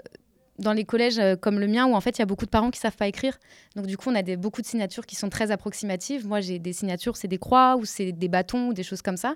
dans 0.58 0.72
les 0.72 0.84
collèges 0.84 1.18
euh, 1.18 1.36
comme 1.36 1.58
le 1.58 1.66
mien, 1.66 1.86
où 1.86 1.94
en 1.94 2.00
fait, 2.00 2.18
il 2.18 2.20
y 2.20 2.22
a 2.22 2.26
beaucoup 2.26 2.46
de 2.46 2.50
parents 2.50 2.70
qui 2.70 2.80
savent 2.80 2.96
pas 2.96 3.08
écrire. 3.08 3.38
Donc, 3.74 3.86
du 3.86 3.96
coup, 3.96 4.10
on 4.10 4.14
a 4.14 4.22
des, 4.22 4.36
beaucoup 4.36 4.62
de 4.62 4.66
signatures 4.66 5.06
qui 5.06 5.16
sont 5.16 5.28
très 5.28 5.50
approximatives. 5.50 6.26
Moi, 6.26 6.40
j'ai 6.40 6.58
des 6.58 6.72
signatures, 6.72 7.16
c'est 7.16 7.28
des 7.28 7.38
croix 7.38 7.76
ou 7.76 7.84
c'est 7.84 8.12
des 8.12 8.28
bâtons 8.28 8.68
ou 8.68 8.72
des 8.74 8.82
choses 8.82 9.02
comme 9.02 9.16
ça. 9.16 9.34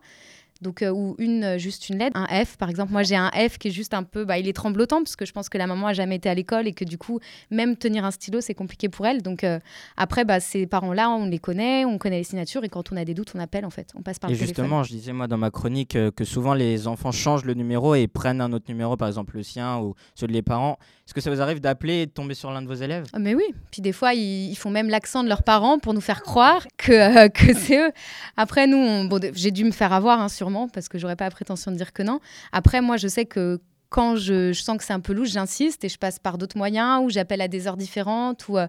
Donc, 0.63 0.83
euh, 0.83 0.91
ou 0.91 1.15
une, 1.19 1.43
euh, 1.45 1.59
juste 1.59 1.89
une 1.89 1.99
lettre, 1.99 2.17
un 2.19 2.27
F 2.45 2.57
par 2.57 2.69
exemple. 2.69 2.93
Moi, 2.93 3.03
j'ai 3.03 3.17
un 3.17 3.31
F 3.31 3.59
qui 3.59 3.69
est 3.69 3.71
juste 3.71 3.95
un 3.95 4.03
peu. 4.03 4.25
Bah, 4.25 4.39
il 4.39 4.47
est 4.49 4.53
tremblotant 4.53 4.99
parce 5.03 5.17
que 5.17 5.25
je 5.25 5.33
pense 5.33 5.49
que 5.49 5.57
la 5.59 5.67
maman 5.67 5.87
a 5.89 5.93
jamais 5.95 6.17
été 6.17 6.29
à 6.29 6.35
l'école 6.35 6.67
et 6.69 6.73
que 6.73 6.85
du 6.85 6.99
coup, 6.99 7.19
même 7.51 7.77
tenir 7.77 8.05
un 8.05 8.11
stylo, 8.11 8.41
c'est 8.41 8.55
compliqué 8.55 8.89
pour 8.89 9.07
elle. 9.07 9.23
Donc, 9.23 9.43
euh, 9.45 9.59
après, 9.97 10.25
bah, 10.25 10.39
ces 10.41 10.67
parents-là, 10.67 11.11
on 11.11 11.27
les 11.27 11.39
connaît, 11.39 11.85
on 11.85 11.97
connaît 11.99 12.19
les 12.19 12.25
signatures 12.25 12.63
et 12.65 12.69
quand 12.69 12.93
on 12.93 12.97
a 12.97 13.05
des 13.05 13.15
doutes, 13.15 13.33
on 13.35 13.39
appelle 13.39 13.65
en 13.65 13.71
fait. 13.71 13.91
On 13.95 14.03
passe 14.03 14.19
par 14.19 14.29
Et 14.31 14.35
le 14.35 14.39
téléphone. 14.39 14.65
justement, 14.65 14.83
je 14.83 14.91
disais 14.91 15.13
moi 15.13 15.27
dans 15.29 15.39
ma 15.39 15.51
chronique 15.51 15.97
euh, 15.97 16.11
que 16.11 16.25
souvent 16.25 16.55
les 16.55 16.87
enfants 16.87 17.13
changent 17.13 17.45
le 17.45 17.55
numéro 17.55 17.95
et 17.95 18.07
prennent 18.07 18.41
un 18.41 18.53
autre 18.53 18.67
numéro, 18.69 18.97
par 18.97 19.09
exemple 19.09 19.37
le 19.37 19.43
sien 19.43 19.79
ou 19.79 19.95
ceux 20.15 20.27
de 20.27 20.33
les 20.33 20.43
parents. 20.43 20.79
Est-ce 21.07 21.15
que 21.15 21.21
ça 21.21 21.31
vous 21.31 21.41
arrive 21.41 21.61
d'appeler 21.61 22.03
et 22.03 22.07
de 22.07 22.11
tomber 22.13 22.35
sur 22.35 22.51
l'un 22.53 22.63
de 22.63 22.69
vos 22.69 22.75
élèves? 22.75 23.07
Ah, 23.13 23.19
Mais 23.19 23.35
oui, 23.35 23.45
puis 23.73 23.83
des 23.83 23.93
fois, 23.93 24.15
ils, 24.15 24.51
ils 24.51 24.57
font 24.57 24.71
même 24.71 24.89
l'accent 24.89 25.25
de 25.25 25.29
leurs 25.29 25.43
parents 25.43 25.79
pour 25.81 25.93
nous 25.95 26.01
faire 26.01 26.23
croire 26.23 26.67
que, 26.77 27.27
que 27.29 27.53
c'est 27.55 27.79
eux. 27.79 27.91
Après, 28.37 28.67
nous, 28.67 28.77
on- 28.77 29.05
bon, 29.07 29.21
j'ai 29.35 29.51
dû 29.51 29.65
me 29.65 29.73
faire 29.73 29.93
avoir, 29.93 30.21
hein, 30.21 30.29
parce 30.73 30.89
que 30.89 30.99
j'aurais 30.99 31.17
pas 31.17 31.25
la 31.25 31.31
prétention 31.31 31.71
de 31.71 31.77
dire 31.77 31.93
que 31.93 32.03
non. 32.03 32.21
Après, 32.53 32.81
moi, 32.81 32.97
je 32.97 33.09
sais 33.09 33.25
que 33.25 33.61
quand 33.89 34.15
je, 34.15 34.53
je 34.53 34.63
sens 34.63 34.79
que 34.79 34.85
c'est 34.85 34.93
un 34.93 35.01
peu 35.01 35.13
louche, 35.13 35.31
j'insiste 35.31 35.85
et 35.85 35.89
je 35.89 35.99
passe 35.99 36.19
par 36.21 36.39
d'autres 36.39 36.57
moyens, 36.57 37.03
ou 37.05 37.11
j'appelle 37.11 37.41
à 37.41 37.49
des 37.49 37.67
heures 37.67 37.77
différentes, 37.77 38.49
ou 38.49 38.57
euh, 38.57 38.69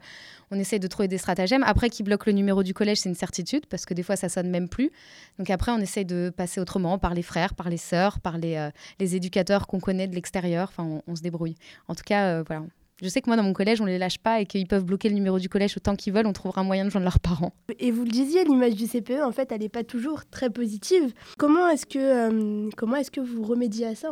on 0.50 0.58
essaye 0.58 0.80
de 0.80 0.88
trouver 0.88 1.08
des 1.08 1.20
stratagèmes. 1.20 1.64
Après, 1.64 1.92
qui 1.92 2.02
bloque 2.02 2.26
le 2.26 2.34
numéro 2.34 2.64
du 2.64 2.74
collège, 2.74 3.02
c'est 3.02 3.10
une 3.10 3.16
certitude, 3.16 3.68
parce 3.68 3.86
que 3.86 3.94
des 3.94 4.02
fois, 4.02 4.16
ça 4.16 4.30
sonne 4.30 4.50
même 4.50 4.68
plus. 4.68 4.92
Donc 5.38 5.52
après, 5.52 5.72
on 5.72 5.78
essaye 5.78 6.06
de 6.06 6.34
passer 6.36 6.60
autrement, 6.60 6.98
par 6.98 7.14
les 7.14 7.22
frères, 7.22 7.54
par 7.54 7.70
les 7.70 7.78
sœurs, 7.78 8.20
par 8.20 8.40
les, 8.40 8.56
euh, 8.56 8.72
les 9.00 9.16
éducateurs 9.16 9.68
qu'on 9.68 9.80
connaît 9.80 10.08
de 10.08 10.16
l'extérieur. 10.16 10.70
Enfin, 10.72 10.84
on, 10.84 11.04
on 11.06 11.16
se 11.16 11.22
débrouille. 11.22 11.56
En 11.88 11.94
tout 11.94 12.04
cas, 12.04 12.26
euh, 12.26 12.44
voilà. 12.48 12.64
Je 13.02 13.08
sais 13.10 13.22
que 13.22 13.30
moi, 13.30 13.36
dans 13.36 13.44
mon 13.44 13.54
collège, 13.54 13.82
on 13.82 13.86
les 13.86 13.98
lâche 13.98 14.20
pas 14.20 14.42
et 14.42 14.46
qu'ils 14.46 14.68
peuvent 14.68 14.86
bloquer 14.86 15.10
le 15.10 15.16
numéro 15.16 15.40
du 15.40 15.50
collège 15.50 15.76
autant 15.76 15.96
qu'ils 15.96 16.14
veulent. 16.14 16.28
On 16.28 16.34
trouvera 16.34 16.62
un 16.62 16.64
moyen 16.64 16.86
de 16.86 16.90
joindre 16.90 17.06
leurs 17.06 17.20
parents. 17.20 17.54
Et 17.80 17.92
vous 17.92 18.04
le 18.04 18.12
disiez, 18.12 18.44
l'image 18.44 18.76
du 18.76 18.88
CPE, 18.88 19.24
en 19.24 19.32
fait, 19.32 19.52
elle 19.52 19.62
n'est 19.62 19.70
pas 19.70 19.84
toujours 19.84 20.26
très 20.30 20.50
positive. 20.50 21.14
Comment 21.38 21.68
est-ce 21.68 21.86
que, 21.86 21.98
euh, 22.00 22.70
comment 22.78 22.98
est-ce 22.98 23.12
que 23.12 23.22
vous 23.22 23.44
remédiez 23.44 23.88
à 23.88 23.96
ça? 23.96 24.12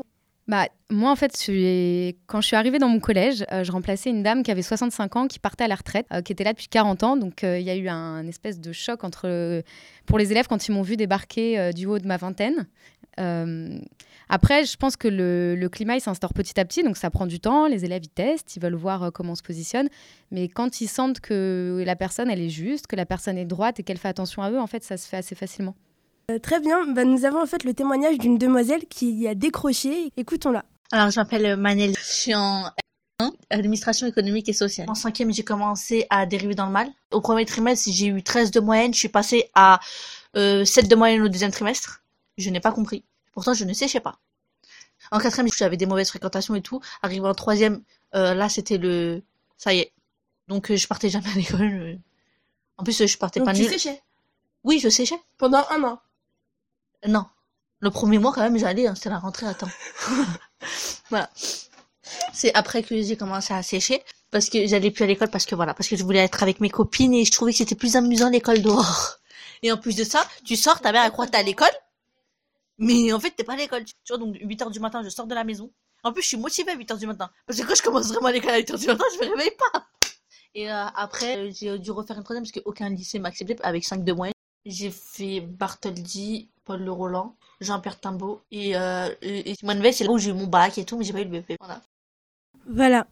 Bah, 0.50 0.68
moi, 0.90 1.12
en 1.12 1.16
fait, 1.16 1.40
je 1.40 2.12
quand 2.26 2.42
je 2.42 2.48
suis 2.48 2.56
arrivée 2.56 2.80
dans 2.80 2.90
mon 2.90 3.00
collège, 3.00 3.46
euh, 3.52 3.64
je 3.64 3.72
remplaçais 3.72 4.10
une 4.10 4.24
dame 4.24 4.42
qui 4.42 4.50
avait 4.50 4.64
65 4.64 5.16
ans, 5.16 5.28
qui 5.28 5.38
partait 5.38 5.66
à 5.66 5.68
la 5.68 5.76
retraite, 5.76 6.08
euh, 6.12 6.24
qui 6.24 6.32
était 6.32 6.44
là 6.44 6.54
depuis 6.54 6.68
40 6.68 7.04
ans. 7.04 7.18
Donc, 7.18 7.44
euh, 7.44 7.60
il 7.60 7.66
y 7.68 7.70
a 7.70 7.76
eu 7.76 7.88
un, 7.88 8.26
espèce 8.26 8.60
de 8.60 8.72
choc 8.72 9.04
entre, 9.04 9.62
pour 10.08 10.18
les 10.18 10.32
élèves 10.32 10.48
quand 10.48 10.68
ils 10.68 10.72
m'ont 10.72 10.82
vu 10.82 10.98
débarquer 10.98 11.72
du 11.74 11.86
haut 11.86 12.00
de 12.00 12.08
ma 12.08 12.18
vingtaine. 12.18 12.68
Euh, 13.20 13.80
après, 14.30 14.64
je 14.66 14.78
pense 14.78 14.96
que 14.96 15.08
le, 15.08 15.56
le 15.56 15.70
climat, 15.70 15.96
il 15.96 16.02
s'instaure 16.02 16.34
petit 16.34 16.60
à 16.60 16.66
petit, 16.66 16.84
donc 16.84 16.98
ça 16.98 17.10
prend 17.10 17.26
du 17.26 17.40
temps. 17.40 17.68
Les 17.68 17.84
élèves, 17.84 18.04
ils 18.04 18.10
testent, 18.10 18.56
ils 18.56 18.62
veulent 18.62 18.76
voir 18.76 19.04
euh, 19.04 19.12
comment 19.12 19.32
on 19.32 19.36
se 19.36 19.42
positionne. 19.42 19.90
Mais 20.32 20.48
quand 20.48 20.82
ils 20.82 20.88
sentent 20.88 21.20
que 21.20 21.84
la 21.86 21.96
personne, 21.96 22.30
elle 22.30 22.42
est 22.42 22.50
juste, 22.50 22.88
que 22.88 22.96
la 22.96 23.06
personne 23.06 23.38
est 23.38 23.46
droite 23.46 23.80
et 23.80 23.84
qu'elle 23.84 23.98
fait 23.98 24.08
attention 24.08 24.44
à 24.44 24.52
eux, 24.52 24.60
en 24.60 24.68
fait, 24.68 24.84
ça 24.84 24.98
se 24.98 25.08
fait 25.08 25.18
assez 25.18 25.36
facilement. 25.36 25.76
Euh, 26.30 26.38
très 26.38 26.60
bien, 26.60 26.86
bah, 26.94 27.06
nous 27.06 27.26
avons 27.26 27.42
en 27.42 27.48
fait 27.48 27.64
le 27.64 27.74
témoignage 27.74 28.20
d'une 28.20 28.38
demoiselle 28.38 28.86
qui 28.88 29.28
a 29.28 29.34
décroché. 29.34 30.12
Écoutons-la. 30.16 30.64
Alors, 30.92 31.10
je 31.10 31.20
m'appelle 31.20 31.56
Manel. 31.58 31.96
Je 31.98 32.04
suis 32.04 32.36
en 32.36 32.66
R1, 33.20 33.32
administration 33.50 34.06
économique 34.06 34.48
et 34.48 34.54
sociale. 34.54 34.88
En 34.90 34.96
cinquième, 34.96 35.34
j'ai 35.34 35.44
commencé 35.44 36.06
à 36.12 36.28
dériver 36.28 36.54
dans 36.54 36.68
le 36.68 36.72
mal. 36.72 36.88
Au 37.12 37.22
premier 37.22 37.46
trimestre, 37.46 37.90
j'ai 37.92 38.08
eu 38.08 38.22
13 38.22 38.52
de 38.52 38.60
moyenne. 38.60 38.94
Je 38.94 39.00
suis 39.00 39.10
passée 39.10 39.50
à 39.56 39.80
euh, 40.36 40.66
7 40.66 40.88
de 40.88 40.96
moyenne 40.96 41.22
au 41.24 41.30
deuxième 41.30 41.52
trimestre. 41.52 42.04
Je 42.40 42.50
n'ai 42.50 42.60
pas 42.60 42.72
compris. 42.72 43.04
Pourtant, 43.34 43.54
je 43.54 43.66
ne 43.66 43.74
séchais 43.74 44.00
pas. 44.00 44.18
En 45.12 45.20
quatrième, 45.20 45.50
j'avais 45.56 45.78
des 45.78 45.86
mauvaises 45.86 46.10
fréquentations 46.10 46.56
et 46.56 46.62
tout. 46.62 46.82
Arrivé 47.02 47.26
en 47.28 47.34
troisième, 47.36 47.84
euh, 48.16 48.34
là, 48.34 48.50
c'était 48.50 48.78
le... 48.78 49.22
Ça 49.58 49.74
y 49.74 49.80
est. 49.80 49.94
Donc, 50.48 50.72
euh, 50.72 50.76
je 50.78 50.88
partais 50.88 51.10
jamais 51.10 51.30
à 51.30 51.36
l'école. 51.36 51.62
euh. 51.62 51.96
En 52.78 52.84
plus, 52.84 53.06
je 53.06 53.18
partais 53.18 53.40
Donc 53.40 53.48
pas 53.48 53.54
tu 53.54 53.62
nulle. 53.62 53.70
séchais? 53.72 54.02
Oui, 54.64 54.80
je 54.80 54.90
séchais. 54.90 55.20
pendant 55.38 55.64
un 55.70 55.84
an? 55.84 56.00
Non. 57.08 57.26
Le 57.80 57.92
premier 57.92 58.18
mois, 58.18 58.34
quand 58.34 58.42
même, 58.42 58.58
j'allais, 58.58 58.88
hein, 58.88 58.96
c'était 58.96 59.10
la 59.10 59.20
rentrée 59.20 59.46
à 59.46 59.54
temps. 59.54 59.70
voilà. 61.10 61.30
C'est 62.34 62.54
après 62.56 62.84
que 62.84 63.02
j'ai 63.02 63.16
commencé 63.16 63.54
à 63.54 63.64
sécher, 63.64 64.04
parce 64.32 64.50
que 64.50 64.66
j'allais 64.68 64.92
plus 64.92 65.04
à 65.04 65.08
l'école, 65.08 65.30
parce 65.30 65.46
que 65.46 65.56
voilà, 65.56 65.74
parce 65.74 65.88
que 65.88 65.96
je 65.96 66.04
voulais 66.04 66.20
être 66.20 66.44
avec 66.44 66.60
mes 66.60 66.70
copines 66.70 67.14
et 67.14 67.24
je 67.26 67.32
trouvais 67.32 67.52
que 67.52 67.58
c'était 67.58 67.76
plus 67.76 67.96
amusant 67.96 68.30
l'école 68.30 68.62
dehors. 68.62 69.18
Et 69.62 69.72
en 69.72 69.78
plus 69.78 69.96
de 69.96 70.04
ça, 70.04 70.26
tu 70.46 70.56
sors, 70.56 70.82
ta 70.82 70.92
mère 70.92 71.04
elle 71.06 71.12
croit 71.12 71.26
que 71.28 71.32
t'es 71.32 71.38
à 71.38 71.44
l'école, 71.44 71.72
mais 72.80 73.14
en 73.14 73.20
fait 73.20 73.32
t'es 73.32 73.44
pas 73.44 73.54
à 73.54 73.58
l'école. 73.58 73.86
Tu 73.86 73.94
vois, 74.10 74.18
donc 74.18 74.36
8h 74.36 74.72
du 74.72 74.80
matin, 74.80 75.04
je 75.04 75.10
sors 75.10 75.28
de 75.28 75.36
la 75.36 75.44
maison. 75.44 75.72
En 76.04 76.14
plus, 76.14 76.22
je 76.22 76.30
suis 76.30 76.38
motivée 76.38 76.72
à 76.72 76.76
8h 76.76 76.98
du 76.98 77.08
matin. 77.08 77.30
Parce 77.46 77.60
que 77.60 77.68
quand 77.68 77.76
je 77.76 77.84
commence 77.84 78.08
vraiment 78.08 78.30
l'école 78.30 78.52
à 78.52 78.60
8h 78.60 78.80
du 78.80 78.88
matin, 78.88 79.04
je 79.14 79.26
me 79.26 79.32
réveille 79.32 79.56
pas. 79.74 79.86
Et 80.56 80.72
euh, 80.72 80.86
après, 80.96 81.38
euh, 81.38 81.52
j'ai 81.54 81.78
dû 81.78 81.92
refaire 81.92 82.18
une 82.18 82.24
troisième 82.24 82.44
parce 82.44 82.52
qu'aucun 82.52 82.90
lycée 82.90 83.20
m'a 83.20 83.30
accepté 83.30 83.56
avec 83.62 83.84
5 83.84 84.04
de 84.04 84.14
moyenne. 84.14 84.34
J'ai 84.66 84.90
fait 84.92 85.42
Bartholdi, 85.42 86.50
Paul 86.66 86.82
Le 86.82 86.92
Roland, 86.92 87.36
Jean-Pierre 87.62 88.00
Timbaud 88.00 88.42
et, 88.52 88.76
euh, 88.76 89.10
Simone 89.58 89.82
Veil, 89.82 89.94
c'est 89.94 90.04
là 90.04 90.12
où 90.12 90.18
j'ai 90.18 90.32
eu 90.32 90.34
mon 90.34 90.48
bac 90.48 90.78
et 90.78 90.86
tout, 90.86 90.98
mais 90.98 91.04
j'ai 91.04 91.14
pas 91.14 91.22
eu 91.22 91.26
le 91.26 91.40
BP. 91.40 91.56
Voilà. 91.60 91.82
Voilà. 92.68 93.08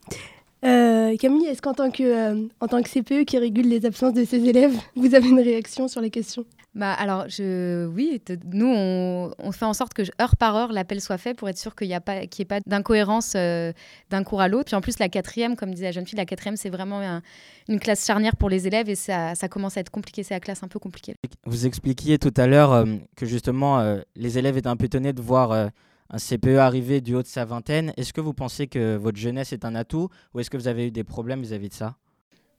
Euh, 0.65 1.15
Camille, 1.17 1.45
est-ce 1.45 1.62
qu'en 1.62 1.74
tant 1.74 1.91
que 1.91 2.47
en 2.59 2.67
tant 2.67 2.81
que 2.81 2.89
CPE 2.89 3.25
qui 3.25 3.38
régule 3.38 3.67
les 3.67 3.86
absences 3.86 4.13
de 4.13 4.25
ses 4.25 4.43
élèves, 4.43 4.75
vous 4.95 5.13
avez 5.13 5.29
une 5.29 5.39
réaction 5.39 5.88
sur 5.88 6.01
les 6.01 6.09
questions? 6.09 6.45
Bah 6.77 6.93
alors, 6.93 7.25
oui, 7.39 8.22
nous, 8.53 8.72
on, 8.72 9.51
fait 9.51 9.65
en 9.65 9.74
sorte 9.74 9.96
que 9.96 10.03
heure 10.22 10.36
par 10.36 10.55
heure, 10.55 10.72
l'appel 10.72 11.01
soit 11.01 11.17
fait 11.17 11.34
pour 11.34 11.50
être 11.50 11.57
sûr 11.57 11.75
qu'il 11.75 11.88
n'y 11.88 11.96
a 11.96 12.01
pas, 12.01 12.22
ait 12.22 12.46
pas 12.46 12.60
d'incohérence 12.67 13.34
euh, 13.36 13.74
d'un 14.12 14.24
cours 14.24 14.41
à 14.41 14.48
l'autre. 14.48 14.65
Puis 14.65 14.75
en 14.75 14.81
plus, 14.81 15.00
la 15.00 15.10
quatrième, 15.10 15.55
comme 15.55 15.74
disait 15.74 15.86
la 15.86 15.91
jeune 15.91 16.05
fille, 16.05 16.17
la 16.17 16.27
quatrième, 16.27 16.55
c'est 16.55 16.69
vraiment 16.69 17.01
un- 17.01 17.24
une 17.67 17.79
classe 17.79 18.05
charnière 18.05 18.36
pour 18.36 18.48
les 18.48 18.67
élèves 18.67 18.89
et 18.89 18.96
ça, 18.96 19.34
commence 19.50 19.75
à 19.77 19.79
être 19.79 19.89
compliqué. 19.89 20.22
C'est 20.22 20.36
la 20.36 20.39
classe 20.39 20.62
un 20.62 20.67
peu 20.67 20.77
compliquée. 20.77 21.15
Vous 21.48 21.65
expliquiez 21.65 22.19
tout 22.19 22.34
à 22.38 22.46
l'heure 22.46 22.72
euh, 22.74 22.86
que 23.15 23.25
justement 23.25 23.79
euh, 23.79 24.01
les 24.15 24.38
élèves 24.38 24.55
étaient 24.55 24.67
un 24.67 24.77
peu 24.77 24.86
étonnés 24.86 25.13
de 25.13 25.22
voir 25.22 25.51
un 25.51 26.17
CPE 26.19 26.57
arriver 26.60 27.01
du 27.01 27.15
haut 27.15 27.24
de 27.24 27.27
sa 27.27 27.43
vingtaine. 27.43 27.91
Est-ce 27.98 28.13
que 28.13 28.22
vous 28.22 28.36
pensez 28.36 28.67
que 28.67 28.98
votre 28.98 29.17
jeunesse 29.17 29.51
est 29.51 29.65
un 29.65 29.74
atout 29.74 30.10
ou 30.36 30.39
est-ce 30.39 30.51
que 30.51 30.57
vous 30.57 30.67
avez 30.67 30.88
eu 30.88 30.91
des 30.91 31.03
problèmes 31.03 31.41
vis-à-vis 31.41 31.69
de 31.69 31.74
ça? 31.74 31.96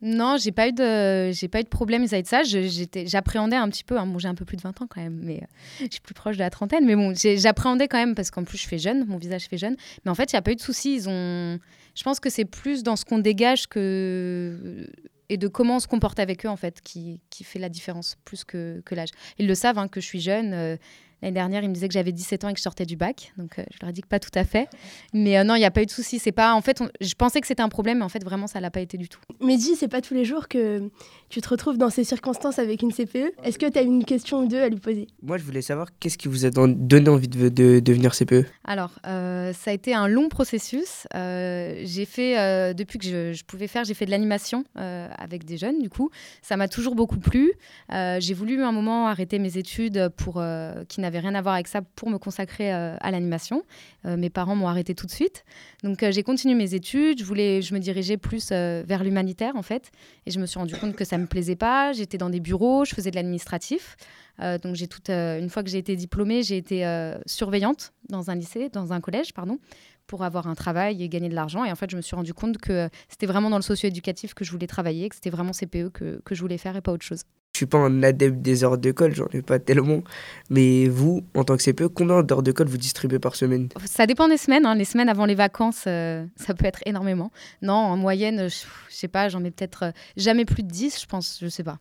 Non, 0.01 0.37
j'ai 0.39 0.53
pas 0.53 0.69
eu 0.69 0.73
de, 0.73 1.33
j'ai 1.33 1.49
pas 1.49 1.59
eu 1.61 1.65
de 1.65 1.69
problème 1.69 2.03
vis-à-vis 2.03 2.23
de 2.23 2.29
ça. 2.29 2.43
J'étais, 2.45 3.07
j'appréhendais 3.09 3.57
un 3.57 3.69
petit 3.69 3.83
peu. 3.83 3.99
hein. 3.99 4.09
J'ai 4.19 4.29
un 4.29 4.35
peu 4.37 4.45
plus 4.45 4.57
de 4.57 4.63
20 4.63 4.81
ans 4.81 4.87
quand 4.89 5.01
même, 5.01 5.19
mais 5.23 5.39
euh, 5.43 5.47
je 5.81 5.89
suis 5.91 6.01
plus 6.01 6.15
proche 6.15 6.37
de 6.37 6.41
la 6.43 6.51
trentaine. 6.51 6.85
Mais 6.87 6.95
bon, 6.95 7.13
j'appréhendais 7.15 7.89
quand 7.89 7.99
même 7.99 8.15
parce 8.15 8.31
qu'en 8.31 8.45
plus 8.45 8.59
je 8.59 8.69
fais 8.69 8.79
jeune, 8.79 9.07
mon 9.07 9.17
visage 9.17 9.47
fait 9.49 9.59
jeune. 9.59 9.77
Mais 10.05 10.11
en 10.11 10.15
fait, 10.15 10.33
il 10.33 10.37
n'y 10.37 10.39
a 10.39 10.43
pas 10.43 10.53
eu 10.53 10.57
de 10.57 10.61
soucis. 10.61 10.95
Ils 10.95 11.09
ont, 11.09 11.59
je 11.97 12.03
pense 12.05 12.21
que 12.21 12.31
c'est 12.31 12.45
plus 12.45 12.85
dans 12.85 12.95
ce 12.95 13.05
qu'on 13.05 13.19
dégage 13.19 13.67
que 13.67 14.87
et 15.31 15.37
de 15.37 15.49
comment 15.49 15.77
on 15.77 15.81
se 15.81 15.89
comporte 15.89 16.21
avec 16.21 16.47
eux 16.47 16.49
en 16.49 16.57
fait 16.57 16.81
qui, 16.81 17.21
qui 17.29 17.45
fait 17.45 17.59
la 17.59 17.69
différence 17.69 18.17
plus 18.25 18.45
que, 18.45 18.81
que 18.87 18.95
l'âge. 18.95 19.11
Ils 19.39 19.47
le 19.47 19.55
savent 19.55 19.79
hein, 19.79 19.89
que 19.89 20.01
je 20.01 20.07
suis 20.07 20.21
jeune. 20.21 20.53
euh, 20.55 20.77
L'année 21.23 21.35
dernière, 21.35 21.63
ils 21.65 21.69
me 21.69 21.75
disaient 21.75 21.89
que 21.89 21.95
j'avais 21.95 22.13
17 22.13 22.45
ans 22.45 22.49
et 22.49 22.53
que 22.53 22.59
je 22.59 22.63
sortais 22.63 22.87
du 22.87 22.97
bac. 22.97 23.33
Donc, 23.39 23.59
euh, 23.59 23.65
je 23.73 23.79
leur 23.83 23.91
ai 23.91 23.93
dit 23.93 24.03
que 24.03 24.07
pas 24.09 24.21
tout 24.21 24.31
à 24.37 24.45
fait. 24.45 24.69
Mais 25.13 25.37
euh, 25.39 25.45
non, 25.45 25.55
il 25.57 25.59
n'y 25.59 25.65
a 25.65 25.71
pas 25.71 25.83
eu 25.83 25.87
de 25.87 25.91
soucis. 25.91 26.19
C'est 26.19 26.33
pas, 26.33 26.55
en 26.55 26.61
fait, 26.61 26.81
on- 26.81 26.89
je 27.01 27.15
pensais 27.15 27.41
que 27.41 27.47
c'était 27.47 27.63
un 27.63 27.69
problème, 27.69 27.99
mais 27.99 28.05
en 28.05 28.09
fait, 28.09 28.23
vraiment, 28.25 28.47
ça 28.47 28.61
l'a 28.61 28.71
pas 28.71 28.81
été 28.81 28.97
du 28.99 29.09
tout. 29.09 29.19
Mehdi, 29.41 29.75
c'est 29.77 29.89
pas 29.89 30.01
tous 30.01 30.15
les 30.15 30.25
jours 30.25 30.47
que 30.49 30.89
tu 31.29 31.41
te 31.41 31.49
retrouves 31.49 31.77
dans 31.79 31.91
ces 31.91 32.05
circonstances 32.05 32.59
avec 32.59 32.83
une 32.83 32.93
CPE. 32.93 33.33
Est-ce 33.43 33.59
que 33.59 33.67
tu 33.67 33.79
as 33.79 33.83
une 33.83 34.05
question 34.05 34.45
ou 34.45 34.47
deux 34.49 34.61
à 34.63 34.69
lui 34.69 34.79
poser? 34.79 35.09
Moi, 35.23 35.39
je 35.39 35.45
voulais 35.45 35.63
savoir 35.63 35.89
qu'est-ce 35.99 36.19
qui 36.19 36.29
vous 36.29 36.47
a 36.47 36.51
don- 36.51 36.69
donné 36.69 37.09
envie 37.09 37.29
de, 37.29 37.49
de 37.49 37.81
devenir 37.81 38.15
CPE 38.15 38.45
Alors, 38.65 38.93
euh, 39.07 39.53
ça 39.53 39.71
a 39.73 39.75
été 39.75 39.95
un 39.95 40.07
long 40.09 40.29
processus. 40.29 41.07
Euh, 41.15 41.81
j'ai 41.85 42.05
fait, 42.05 42.39
euh, 42.39 42.73
depuis 42.75 42.99
que 42.99 43.05
je, 43.07 43.33
je 43.33 43.45
pouvais 43.45 43.67
faire, 43.67 43.85
j'ai 43.85 43.95
fait 43.95 44.07
de 44.07 44.11
l'animation 44.11 44.65
euh, 44.79 45.09
avec 45.19 45.45
des 45.45 45.57
jeunes, 45.57 45.81
du 45.81 45.89
coup. 45.91 46.11
Ça 46.43 46.57
m'a 46.57 46.69
toujours 46.69 46.95
beaucoup 46.95 47.19
plu. 47.19 47.53
Euh, 47.93 48.19
j'ai 48.21 48.35
voulu 48.35 48.63
un 48.63 48.73
moment 48.73 49.09
arrêter 49.09 49.39
mes 49.39 49.57
études 49.59 50.09
pour, 50.17 50.35
euh, 50.39 50.85
qui 50.89 51.01
n'avaient 51.09 51.27
rien 51.27 51.35
à 51.35 51.43
voir 51.43 51.55
avec 51.55 51.69
ça 51.69 51.83
pour 51.83 52.11
me 52.11 52.19
consacrer 52.19 52.73
euh, 52.73 52.97
à 53.01 53.11
l'animation. 53.11 53.63
Euh, 54.05 54.17
mes 54.17 54.31
parents 54.31 54.57
m'ont 54.57 54.69
arrêté 54.69 54.95
tout 54.95 55.07
de 55.07 55.11
suite. 55.11 55.45
Donc, 55.83 56.03
euh, 56.03 56.13
j'ai 56.13 56.23
continué 56.23 56.55
mes 56.55 56.75
études. 56.75 57.21
Je, 57.21 57.25
voulais, 57.25 57.63
je 57.63 57.75
me 57.75 57.81
dirigeais 57.81 58.17
plus 58.17 58.51
vers 58.51 59.05
l'humanitaire, 59.05 59.57
en 59.57 59.63
fait. 59.63 59.91
Et 60.27 60.31
je 60.31 60.39
me 60.39 60.47
suis 60.47 60.59
rendu 60.59 60.75
compte 60.77 60.95
que 60.95 61.05
ça 61.05 61.19
me 61.19 61.27
plaisait 61.27 61.57
pas. 61.57 61.93
J'étais 61.93 62.19
dans 62.19 62.31
des 62.31 62.41
bureaux, 62.41 62.85
je 62.85 62.95
faisais 62.95 63.11
de 63.11 63.17
l'administratif. 63.17 63.97
Donc, 64.41 64.77
j'ai 64.77 64.87
toute, 64.87 65.11
une 65.11 65.51
fois 65.51 65.65
que 65.65 65.71
j'ai 65.71 65.79
été 65.79 65.97
diplômée, 65.97 66.43
j'ai 66.43 66.57
été 66.57 66.85
surveillante 67.27 67.93
dans 68.09 68.31
un 68.31 68.37
lycée, 68.37 68.69
dans 68.69 68.93
un 68.93 69.01
collège, 69.01 69.35
pardon, 69.35 69.59
pour 70.07 70.23
avoir 70.23 70.47
un 70.47 70.55
travail 70.55 71.03
et 71.03 71.09
gagner 71.09 71.29
de 71.29 71.35
l'argent. 71.35 71.65
Et 71.65 71.73
en 71.73 71.75
fait, 71.75 71.91
je 71.91 71.97
me 71.97 72.03
suis 72.03 72.15
rendu 72.15 72.35
compte 72.35 72.59
que 72.59 72.89
c'était 73.09 73.27
vraiment 73.27 73.51
dans 73.51 73.57
le 73.57 73.63
socio-éducatif 73.63 74.35
que 74.35 74.45
je 74.45 74.53
voulais 74.53 74.69
travailler, 74.69 75.09
que 75.09 75.17
c'était 75.17 75.31
vraiment 75.31 75.53
CPE 75.53 75.91
que, 75.93 76.21
que 76.25 76.35
je 76.35 76.41
voulais 76.41 76.59
faire 76.59 76.77
et 76.77 76.81
pas 76.81 76.93
autre 76.93 77.05
chose. 77.05 77.23
Je 77.59 77.65
suis 77.65 77.67
pas 77.67 77.79
un 77.79 78.05
adepte 78.05 78.41
des 78.41 78.63
heures 78.63 78.79
de 78.79 78.93
colle, 78.93 79.17
j'en 79.17 79.27
ai 79.33 79.43
pas 79.43 79.59
tellement. 79.59 80.03
Mais 80.49 80.87
vous, 80.87 81.25
en 81.35 81.43
tant 81.43 81.57
que 81.57 81.63
CPE, 81.65 81.89
combien 81.89 82.23
d'heures 82.23 82.45
de 82.45 82.53
colle 82.53 82.69
vous 82.69 82.77
distribuez 82.77 83.19
par 83.19 83.35
semaine? 83.35 83.69
Ça 83.85 84.07
dépend 84.07 84.29
des 84.29 84.37
semaines. 84.37 84.65
hein. 84.65 84.77
Les 84.77 84.85
semaines 84.85 85.09
avant 85.09 85.25
les 85.27 85.35
vacances, 85.35 85.83
euh, 85.89 86.25
ça 86.37 86.55
peut 86.55 86.67
être 86.67 86.79
énormément. 86.87 87.33
Non, 87.61 87.73
en 87.75 87.97
moyenne, 87.97 88.49
je, 88.49 88.65
sais 88.89 89.09
pas, 89.09 89.29
j'en 89.29 89.41
mets 89.41 89.51
peut-être 89.51 89.87
euh, 89.87 89.91
jamais 90.17 90.45
plus 90.45 90.63
de 90.63 90.69
10, 90.69 91.01
je 91.03 91.07
pense, 91.07 91.39
je 91.43 91.49
sais 91.49 91.65
pas. 91.65 91.81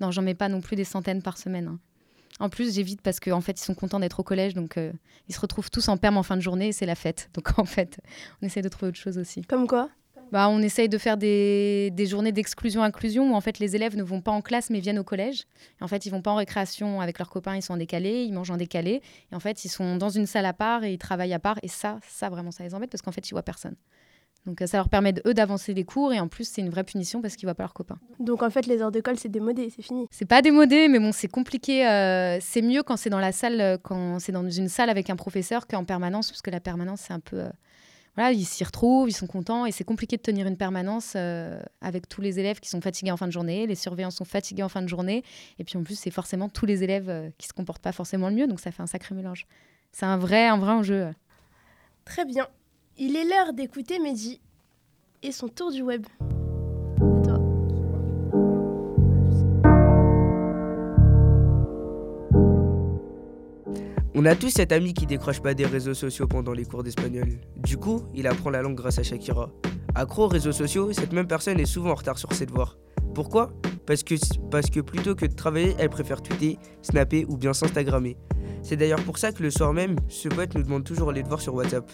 Non, 0.00 0.10
j'en 0.10 0.22
mets 0.22 0.32
pas 0.32 0.48
non 0.48 0.62
plus 0.62 0.74
des 0.74 0.84
centaines 0.84 1.20
par 1.20 1.36
semaine. 1.36 1.68
hein. 1.68 1.78
En 2.40 2.48
plus, 2.48 2.74
j'évite 2.74 3.02
parce 3.02 3.20
qu'en 3.20 3.42
fait, 3.42 3.60
ils 3.60 3.62
sont 3.64 3.74
contents 3.74 4.00
d'être 4.00 4.20
au 4.20 4.24
collège, 4.24 4.54
donc 4.54 4.78
euh, 4.78 4.90
ils 5.28 5.34
se 5.34 5.40
retrouvent 5.40 5.70
tous 5.70 5.86
en 5.90 5.98
perme 5.98 6.16
en 6.16 6.22
fin 6.22 6.36
de 6.38 6.40
journée 6.40 6.68
et 6.68 6.72
c'est 6.72 6.86
la 6.86 6.94
fête. 6.94 7.28
Donc 7.34 7.58
en 7.58 7.66
fait, 7.66 7.98
on 8.40 8.46
essaie 8.46 8.62
de 8.62 8.70
trouver 8.70 8.88
autre 8.88 8.98
chose 8.98 9.18
aussi. 9.18 9.42
Comme 9.42 9.66
quoi? 9.66 9.90
Bah, 10.32 10.48
on 10.48 10.60
essaye 10.62 10.88
de 10.88 10.98
faire 10.98 11.16
des, 11.16 11.90
des 11.92 12.06
journées 12.06 12.32
d'exclusion-inclusion 12.32 13.32
où 13.32 13.34
en 13.34 13.40
fait 13.40 13.58
les 13.60 13.76
élèves 13.76 13.96
ne 13.96 14.02
vont 14.02 14.20
pas 14.20 14.32
en 14.32 14.40
classe 14.42 14.68
mais 14.70 14.80
viennent 14.80 14.98
au 14.98 15.04
collège. 15.04 15.44
Et 15.80 15.84
en 15.84 15.88
fait, 15.88 16.06
ils 16.06 16.10
vont 16.10 16.22
pas 16.22 16.32
en 16.32 16.36
récréation 16.36 17.00
avec 17.00 17.18
leurs 17.18 17.30
copains, 17.30 17.54
ils 17.56 17.62
sont 17.62 17.74
en 17.74 17.76
décalé, 17.76 18.24
ils 18.24 18.32
mangent 18.32 18.50
en 18.50 18.56
décalé. 18.56 19.00
Et 19.30 19.34
en 19.34 19.40
fait, 19.40 19.64
ils 19.64 19.68
sont 19.68 19.96
dans 19.96 20.08
une 20.10 20.26
salle 20.26 20.46
à 20.46 20.52
part 20.52 20.82
et 20.84 20.92
ils 20.92 20.98
travaillent 20.98 21.34
à 21.34 21.38
part. 21.38 21.58
Et 21.62 21.68
ça, 21.68 21.98
ça 22.08 22.28
vraiment, 22.30 22.50
ça 22.50 22.64
les 22.64 22.74
embête 22.74 22.90
parce 22.90 23.02
qu'en 23.02 23.12
fait, 23.12 23.28
ils 23.28 23.32
voient 23.32 23.42
personne. 23.42 23.76
Donc 24.46 24.60
euh, 24.60 24.66
ça 24.66 24.76
leur 24.76 24.88
permet, 24.90 25.14
eux, 25.24 25.32
d'avancer 25.32 25.72
les 25.72 25.84
cours 25.84 26.12
et 26.12 26.20
en 26.20 26.28
plus, 26.28 26.46
c'est 26.46 26.60
une 26.60 26.68
vraie 26.68 26.84
punition 26.84 27.22
parce 27.22 27.36
qu'ils 27.36 27.46
voient 27.46 27.54
pas 27.54 27.62
leurs 27.62 27.72
copains. 27.72 27.98
Donc 28.18 28.42
en 28.42 28.50
fait, 28.50 28.66
les 28.66 28.82
heures 28.82 28.92
de 28.92 29.00
colle, 29.00 29.18
c'est 29.18 29.30
démodé, 29.30 29.70
c'est 29.74 29.82
fini. 29.82 30.06
C'est 30.10 30.26
pas 30.26 30.42
démodé, 30.42 30.88
mais 30.88 30.98
bon, 30.98 31.12
c'est 31.12 31.28
compliqué. 31.28 31.88
euh, 31.88 32.38
c'est 32.40 32.60
mieux 32.60 32.82
quand 32.82 32.96
c'est 32.98 33.08
dans 33.08 33.20
la 33.20 33.32
salle, 33.32 33.60
euh, 33.60 33.78
quand 33.82 34.18
c'est 34.18 34.32
dans 34.32 34.46
une 34.50 34.68
salle 34.68 34.90
avec 34.90 35.08
un 35.08 35.16
professeur 35.16 35.66
qu'en 35.66 35.84
permanence, 35.84 36.30
parce 36.30 36.42
que 36.42 36.50
la 36.50 36.60
permanence, 36.60 37.00
c'est 37.06 37.14
un 37.14 37.20
peu. 37.20 37.38
euh, 37.38 37.48
voilà, 38.16 38.32
ils 38.32 38.44
s'y 38.44 38.62
retrouvent, 38.62 39.08
ils 39.08 39.14
sont 39.14 39.26
contents, 39.26 39.66
et 39.66 39.72
c'est 39.72 39.84
compliqué 39.84 40.16
de 40.16 40.22
tenir 40.22 40.46
une 40.46 40.56
permanence 40.56 41.14
euh, 41.16 41.60
avec 41.80 42.08
tous 42.08 42.20
les 42.20 42.38
élèves 42.38 42.60
qui 42.60 42.68
sont 42.68 42.80
fatigués 42.80 43.10
en 43.10 43.16
fin 43.16 43.26
de 43.26 43.32
journée, 43.32 43.66
les 43.66 43.74
surveillants 43.74 44.10
sont 44.10 44.24
fatigués 44.24 44.62
en 44.62 44.68
fin 44.68 44.82
de 44.82 44.88
journée, 44.88 45.24
et 45.58 45.64
puis 45.64 45.76
en 45.76 45.82
plus, 45.82 45.98
c'est 45.98 46.10
forcément 46.10 46.48
tous 46.48 46.66
les 46.66 46.84
élèves 46.84 47.08
euh, 47.08 47.30
qui 47.38 47.48
se 47.48 47.52
comportent 47.52 47.82
pas 47.82 47.92
forcément 47.92 48.28
le 48.28 48.34
mieux, 48.34 48.46
donc 48.46 48.60
ça 48.60 48.70
fait 48.70 48.82
un 48.82 48.86
sacré 48.86 49.14
mélange. 49.14 49.46
C'est 49.92 50.06
un 50.06 50.16
vrai, 50.16 50.46
un 50.46 50.58
vrai 50.58 50.72
enjeu. 50.72 51.12
Très 52.04 52.24
bien. 52.24 52.48
Il 52.96 53.16
est 53.16 53.24
l'heure 53.24 53.52
d'écouter 53.52 53.98
Mehdi 53.98 54.40
et 55.22 55.32
son 55.32 55.48
tour 55.48 55.72
du 55.72 55.82
web. 55.82 56.06
On 64.24 64.26
a 64.26 64.36
tous 64.36 64.48
cet 64.48 64.72
ami 64.72 64.94
qui 64.94 65.04
décroche 65.04 65.42
pas 65.42 65.52
des 65.52 65.66
réseaux 65.66 65.92
sociaux 65.92 66.26
pendant 66.26 66.54
les 66.54 66.64
cours 66.64 66.82
d'espagnol. 66.82 67.28
Du 67.58 67.76
coup, 67.76 68.04
il 68.14 68.26
apprend 68.26 68.48
la 68.48 68.62
langue 68.62 68.74
grâce 68.74 68.98
à 68.98 69.02
Shakira. 69.02 69.50
Accro 69.94 70.24
aux 70.24 70.28
réseaux 70.28 70.50
sociaux, 70.50 70.94
cette 70.94 71.12
même 71.12 71.26
personne 71.26 71.60
est 71.60 71.66
souvent 71.66 71.90
en 71.90 71.94
retard 71.94 72.16
sur 72.16 72.32
ses 72.32 72.46
devoirs. 72.46 72.78
Pourquoi? 73.14 73.52
Parce 73.84 74.02
que, 74.02 74.80
plutôt 74.80 75.14
que 75.14 75.26
de 75.26 75.34
travailler, 75.34 75.74
elle 75.78 75.90
préfère 75.90 76.22
tweeter, 76.22 76.58
snapper 76.80 77.26
ou 77.28 77.36
bien 77.36 77.52
s'instagrammer. 77.52 78.16
C'est 78.62 78.78
d'ailleurs 78.78 79.02
pour 79.02 79.18
ça 79.18 79.30
que 79.30 79.42
le 79.42 79.50
soir 79.50 79.74
même, 79.74 79.94
ce 80.08 80.30
pote 80.30 80.54
nous 80.54 80.62
demande 80.62 80.84
toujours 80.84 81.12
les 81.12 81.22
devoirs 81.22 81.42
sur 81.42 81.54
WhatsApp. 81.54 81.84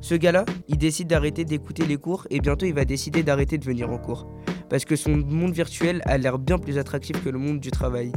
Ce 0.00 0.14
gars-là, 0.14 0.44
il 0.68 0.78
décide 0.78 1.08
d'arrêter 1.08 1.44
d'écouter 1.44 1.84
les 1.86 1.96
cours 1.96 2.28
et 2.30 2.38
bientôt 2.38 2.66
il 2.66 2.74
va 2.74 2.84
décider 2.84 3.24
d'arrêter 3.24 3.58
de 3.58 3.64
venir 3.64 3.90
en 3.90 3.98
cours. 3.98 4.28
Parce 4.70 4.84
que 4.84 4.94
son 4.94 5.16
monde 5.16 5.52
virtuel 5.52 6.02
a 6.04 6.18
l'air 6.18 6.38
bien 6.38 6.60
plus 6.60 6.78
attractif 6.78 7.24
que 7.24 7.30
le 7.30 7.38
monde 7.40 7.58
du 7.58 7.72
travail. 7.72 8.12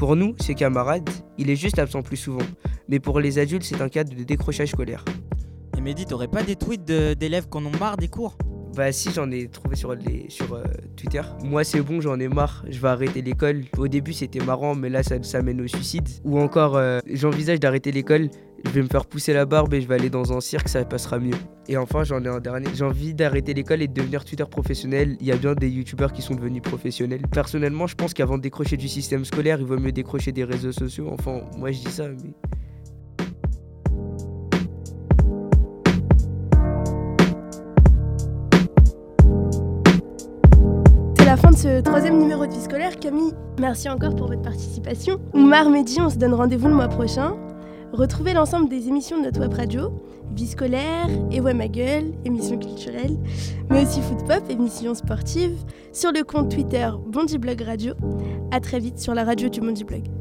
Pour 0.00 0.16
nous, 0.16 0.34
ses 0.40 0.54
camarades, 0.54 1.10
il 1.36 1.50
est 1.50 1.56
juste 1.56 1.78
absent 1.78 2.00
plus 2.00 2.16
souvent. 2.16 2.40
Mais 2.88 2.98
pour 3.00 3.20
les 3.20 3.38
adultes, 3.38 3.64
c'est 3.64 3.82
un 3.82 3.90
cas 3.90 4.02
de 4.02 4.14
décrochage 4.24 4.70
scolaire. 4.70 5.04
Et 5.76 5.82
Mehdi, 5.82 6.06
t'aurais 6.06 6.26
pas 6.26 6.42
des 6.42 6.56
tweets 6.56 6.88
de- 6.88 7.12
d'élèves 7.12 7.50
qu'on 7.50 7.66
en 7.66 7.68
ont 7.68 7.78
marre 7.78 7.98
des 7.98 8.08
cours? 8.08 8.38
Bah 8.74 8.92
si, 8.92 9.10
j'en 9.12 9.30
ai 9.30 9.46
trouvé 9.48 9.76
sur, 9.76 9.94
les, 9.94 10.24
sur 10.30 10.54
euh, 10.54 10.62
Twitter. 10.96 11.20
Moi 11.44 11.64
c'est 11.64 11.82
bon, 11.82 12.00
j'en 12.00 12.18
ai 12.18 12.28
marre, 12.28 12.64
je 12.70 12.80
vais 12.80 12.88
arrêter 12.88 13.20
l'école. 13.20 13.64
Au 13.76 13.88
début 13.88 14.14
c'était 14.14 14.42
marrant, 14.42 14.74
mais 14.74 14.88
là 14.88 15.02
ça, 15.02 15.22
ça 15.22 15.42
mène 15.42 15.60
au 15.60 15.66
suicide. 15.68 16.08
Ou 16.24 16.38
encore, 16.38 16.76
euh, 16.76 17.00
j'envisage 17.12 17.60
d'arrêter 17.60 17.92
l'école, 17.92 18.30
je 18.64 18.70
vais 18.70 18.82
me 18.82 18.88
faire 18.88 19.06
pousser 19.06 19.32
la 19.32 19.46
barbe 19.46 19.74
et 19.74 19.80
je 19.80 19.88
vais 19.88 19.94
aller 19.94 20.10
dans 20.10 20.32
un 20.32 20.40
cirque, 20.40 20.68
ça 20.68 20.84
passera 20.84 21.18
mieux. 21.18 21.36
Et 21.68 21.76
enfin 21.76 22.04
j'en 22.04 22.22
ai 22.24 22.28
un 22.28 22.40
dernier, 22.40 22.68
j'ai 22.74 22.84
envie 22.84 23.14
d'arrêter 23.14 23.54
l'école 23.54 23.82
et 23.82 23.88
de 23.88 23.92
devenir 23.92 24.24
tuteur 24.24 24.48
professionnel. 24.48 25.16
Il 25.20 25.26
y 25.26 25.32
a 25.32 25.36
bien 25.36 25.54
des 25.54 25.68
youtubeurs 25.68 26.12
qui 26.12 26.22
sont 26.22 26.34
devenus 26.34 26.62
professionnels. 26.62 27.22
Personnellement 27.30 27.86
je 27.86 27.94
pense 27.94 28.14
qu'avant 28.14 28.36
de 28.36 28.42
décrocher 28.42 28.76
du 28.76 28.88
système 28.88 29.24
scolaire, 29.24 29.58
il 29.60 29.66
vaut 29.66 29.78
mieux 29.78 29.92
décrocher 29.92 30.32
des 30.32 30.44
réseaux 30.44 30.72
sociaux. 30.72 31.08
Enfin 31.10 31.40
moi 31.56 31.72
je 31.72 31.80
dis 31.80 31.90
ça, 31.90 32.08
mais... 32.08 32.34
C'est 41.16 41.24
la 41.24 41.36
fin 41.36 41.50
de 41.50 41.56
ce 41.56 41.80
troisième 41.80 42.18
numéro 42.18 42.46
de 42.46 42.52
vie 42.52 42.60
scolaire. 42.60 42.98
Camille, 42.98 43.32
merci 43.58 43.88
encore 43.88 44.14
pour 44.14 44.28
votre 44.28 44.42
participation. 44.42 45.18
Oumar 45.32 45.66
on 45.66 46.08
se 46.10 46.16
donne 46.16 46.34
rendez-vous 46.34 46.68
le 46.68 46.74
mois 46.74 46.88
prochain. 46.88 47.36
Retrouvez 47.92 48.34
l'ensemble 48.34 48.68
des 48.68 48.88
émissions 48.88 49.18
de 49.18 49.24
notre 49.24 49.40
web 49.40 49.52
radio, 49.52 49.90
vie 50.34 50.46
scolaire, 50.46 51.08
et 51.30 51.40
ouais 51.40 51.54
ma 51.54 51.68
gueule, 51.68 52.12
émissions 52.24 52.58
culturelles, 52.58 53.16
mais 53.68 53.84
aussi 53.84 54.00
foot 54.00 54.24
pop, 54.26 54.42
émissions 54.48 54.94
sportives, 54.94 55.58
sur 55.92 56.12
le 56.12 56.22
compte 56.22 56.50
Twitter 56.50 56.88
Bondi 57.06 57.38
Blog 57.38 57.60
Radio. 57.62 57.94
À 58.52 58.60
très 58.60 58.78
vite 58.78 58.98
sur 58.98 59.14
la 59.14 59.24
radio 59.24 59.48
du 59.48 59.60
Bondi 59.60 59.84
Blog. 59.84 60.19